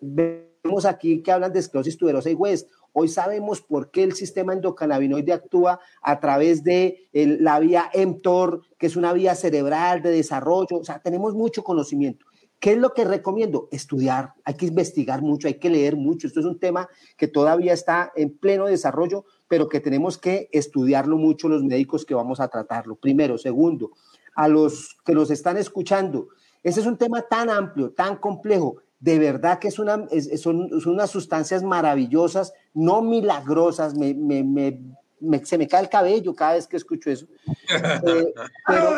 [0.00, 2.70] Vemos aquí que hablan de esclerosis tuberosa y West.
[2.92, 8.86] Hoy sabemos por qué el sistema endocannabinoide actúa a través de la vía mTOR, que
[8.86, 10.78] es una vía cerebral de desarrollo.
[10.78, 12.26] O sea, tenemos mucho conocimiento.
[12.60, 13.68] ¿Qué es lo que recomiendo?
[13.70, 16.26] Estudiar, hay que investigar mucho, hay que leer mucho.
[16.26, 21.18] Esto es un tema que todavía está en pleno desarrollo, pero que tenemos que estudiarlo
[21.18, 22.96] mucho los médicos que vamos a tratarlo.
[22.96, 23.38] Primero.
[23.38, 23.92] Segundo,
[24.34, 26.28] a los que nos están escuchando,
[26.62, 28.76] ese es un tema tan amplio, tan complejo.
[29.00, 33.94] De verdad que es una, es, son, son, unas sustancias maravillosas, no milagrosas.
[33.94, 34.80] Me, me, me,
[35.20, 37.26] me, se me cae el cabello cada vez que escucho eso.
[37.46, 37.62] Eh,
[38.66, 38.90] pero,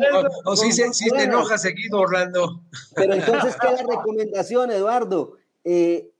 [0.00, 2.62] pero, o, o si, se, si te enoja seguido, Orlando.
[2.94, 5.36] Pero entonces, ¿qué es la recomendación, Eduardo?
[5.64, 6.10] Eh,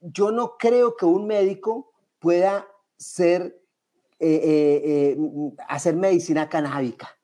[0.00, 3.60] yo no creo que un médico pueda ser,
[4.18, 5.18] eh, eh,
[5.68, 7.16] hacer medicina canábica.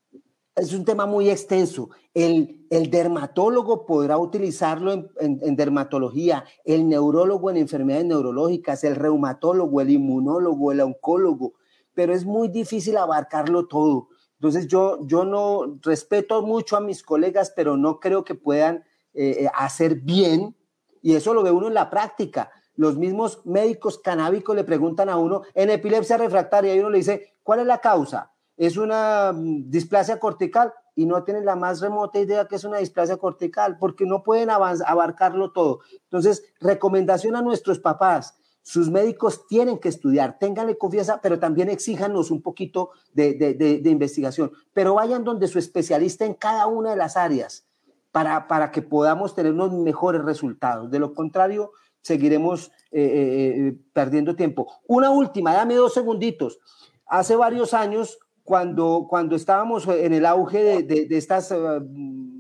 [0.59, 1.91] Es un tema muy extenso.
[2.13, 10.73] El, dermatólogo podrá utilizarlo en, dermatología, el neurólogo en enfermedades neurológicas, el reumatólogo, el inmunólogo,
[10.73, 11.55] el oncólogo,
[11.95, 14.09] pero es muy difícil abarcarlo todo.
[14.35, 18.85] Entonces yo, yo no respeto mucho a mis colegas, pero no creo que puedan
[19.15, 20.55] eh, hacer bien,
[21.01, 25.17] y eso lo ve uno en la práctica los mismos médicos canábicos le preguntan a
[25.17, 28.33] uno en epilepsia refractaria y uno le dice, ¿cuál es la causa?
[28.59, 30.75] ¿Es una displasia cortical?
[30.99, 34.51] y no tienen la más remota idea que es una displasia cortical, porque no pueden
[34.51, 35.79] abarcarlo todo.
[36.03, 42.33] Entonces, recomendación a nuestros papás, sus médicos tienen que estudiar, ténganle confianza, pero también exíjanos
[42.33, 47.17] un poquito de, de, investigación, pero vayan donde su especialista en cada una de las
[47.17, 47.65] áreas
[48.11, 50.91] para, para que podamos tener unos mejores resultados.
[50.91, 51.71] De lo contrario,
[52.03, 54.67] seguiremos eh, eh, eh, perdiendo tiempo.
[54.89, 56.59] Una última, dame dos segunditos.
[57.07, 58.19] Hace varios años,
[58.49, 61.55] cuando, cuando estábamos en el auge de, de estas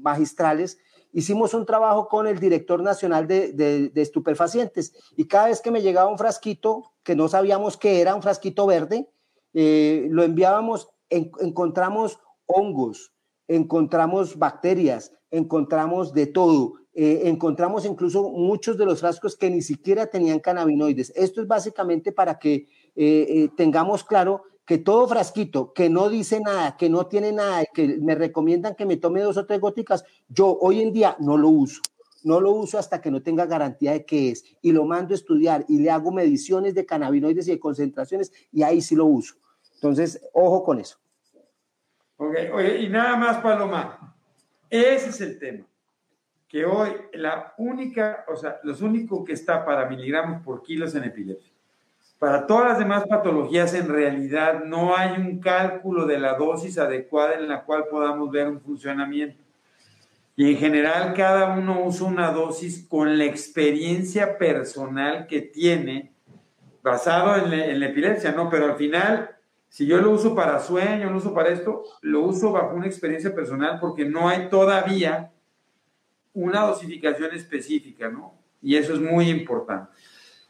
[0.00, 0.78] magistrales,
[1.12, 5.82] hicimos un trabajo con el director nacional de, de, estupefacientes y cada vez que me
[5.82, 9.10] llegaba un frasquito que no sabíamos qué era, un frasquito verde,
[9.52, 13.12] lo enviábamos, encontramos hongos,
[13.46, 16.72] encontramos bacterias, encontramos de todo.
[16.94, 21.12] Eh, encontramos incluso muchos de los frascos que ni siquiera tenían cannabinoides.
[21.14, 26.40] Esto es básicamente para que eh, eh, tengamos claro que todo frasquito que no dice
[26.40, 30.04] nada, que no tiene nada, que me recomiendan que me tome dos o tres goticas,
[30.28, 31.80] yo hoy en día no lo uso.
[32.22, 34.44] No lo uso hasta que no tenga garantía de qué es.
[34.60, 38.62] Y lo mando a estudiar y le hago mediciones de cannabinoides y de concentraciones y
[38.62, 39.36] ahí sí lo uso.
[39.76, 40.98] Entonces, ojo con eso.
[42.18, 44.14] Ok, oye, y nada más, Paloma.
[44.68, 45.64] Ese es el tema
[46.46, 51.04] que hoy la única, o sea, los únicos que está para miligramos por kilos en
[51.04, 51.57] epilepsia.
[52.18, 57.34] Para todas las demás patologías, en realidad no hay un cálculo de la dosis adecuada
[57.34, 59.40] en la cual podamos ver un funcionamiento.
[60.34, 66.12] Y en general, cada uno usa una dosis con la experiencia personal que tiene,
[66.82, 68.50] basado en, la epilepsia, ¿no?
[68.50, 69.30] Pero al final,
[69.68, 73.32] si yo lo uso para sueño, lo uso para esto, lo uso bajo una experiencia
[73.32, 75.30] personal porque no hay todavía
[76.34, 78.34] una dosificación específica, ¿no?
[78.60, 79.90] Y eso es muy importante.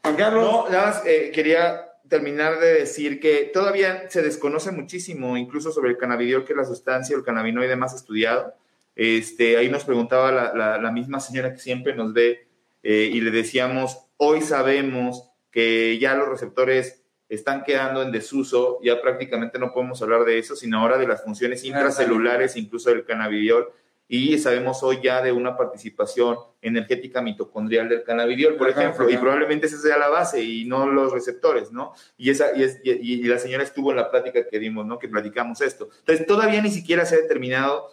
[0.03, 0.43] Juan Carlos.
[0.43, 5.91] No, nada más eh, quería terminar de decir que todavía se desconoce muchísimo, incluso sobre
[5.91, 8.55] el cannabidiol, que es la sustancia, el cannabinoide más estudiado.
[8.95, 12.47] Este, ahí nos preguntaba la, misma señora que siempre nos ve
[12.83, 19.01] eh, y le decíamos, hoy sabemos que ya los receptores están quedando en desuso, ya
[19.01, 23.69] prácticamente no podemos hablar de eso, sino ahora de las funciones intracelulares, incluso del cannabidiol,
[24.11, 29.67] y sabemos hoy ya de una participación energética mitocondrial del cannabidiol, por ejemplo, y probablemente
[29.67, 31.93] esa sea la base y no los receptores, ¿no?
[32.17, 34.97] Y, esa, y, es, y, la señora estuvo en la plática que dimos, ¿no?
[34.97, 35.89] Que platicamos esto.
[35.99, 37.91] Entonces, todavía ni siquiera se ha determinado,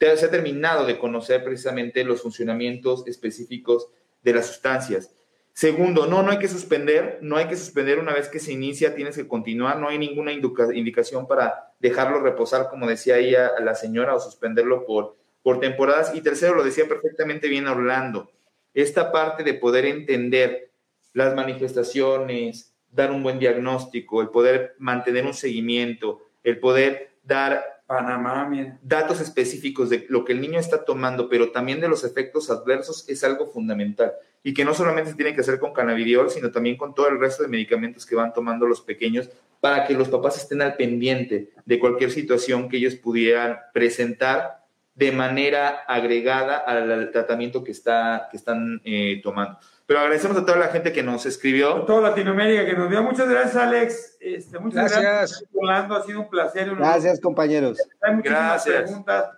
[0.00, 3.90] se ha terminado de conocer precisamente los funcionamientos específicos
[4.22, 5.14] de las sustancias.
[5.52, 8.94] Segundo, no, no hay que suspender, no hay que suspender una vez que se inicia,
[8.94, 14.14] tienes que continuar, no hay ninguna indicación para dejarlo reposar, como decía ella la señora,
[14.14, 16.14] o suspenderlo por por temporadas.
[16.14, 18.30] Y tercero, lo decía perfectamente bien Orlando,
[18.74, 20.70] esta parte de poder entender
[21.12, 28.76] las manifestaciones, dar un buen diagnóstico, el poder mantener un seguimiento, el poder dar Panamá,
[28.82, 33.08] datos específicos de lo que el niño está tomando, pero también de los efectos adversos
[33.08, 34.12] es algo fundamental
[34.42, 37.18] y que no solamente se tiene que hacer con cannabidiol, sino también con todo el
[37.18, 39.30] resto de medicamentos que van tomando los pequeños
[39.60, 44.66] para que los papás estén al pendiente de cualquier situación que ellos pudieran presentar
[44.98, 49.56] de manera agregada al tratamiento que, está, que están eh, tomando.
[49.86, 51.76] Pero agradecemos a toda la gente que nos escribió.
[51.76, 53.00] A toda Latinoamérica que nos dio.
[53.04, 54.16] Muchas gracias, Alex.
[54.18, 55.44] Este, muchas gracias.
[55.54, 56.74] Orlando, ha sido un placer.
[56.74, 57.78] Gracias, compañeros.
[58.02, 59.30] Hay muchísimas preguntas.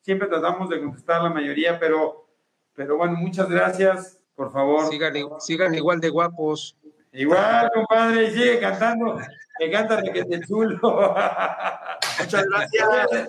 [0.00, 2.28] Siempre tratamos de contestar la mayoría, pero,
[2.74, 4.18] pero bueno, muchas gracias.
[4.34, 4.90] Por favor.
[4.90, 6.76] Sigan, sigan igual de guapos.
[7.12, 9.20] Igual, compadre, y sigue cantando.
[9.60, 10.80] Me encanta de que te chulo.
[12.18, 13.28] Muchas gracias.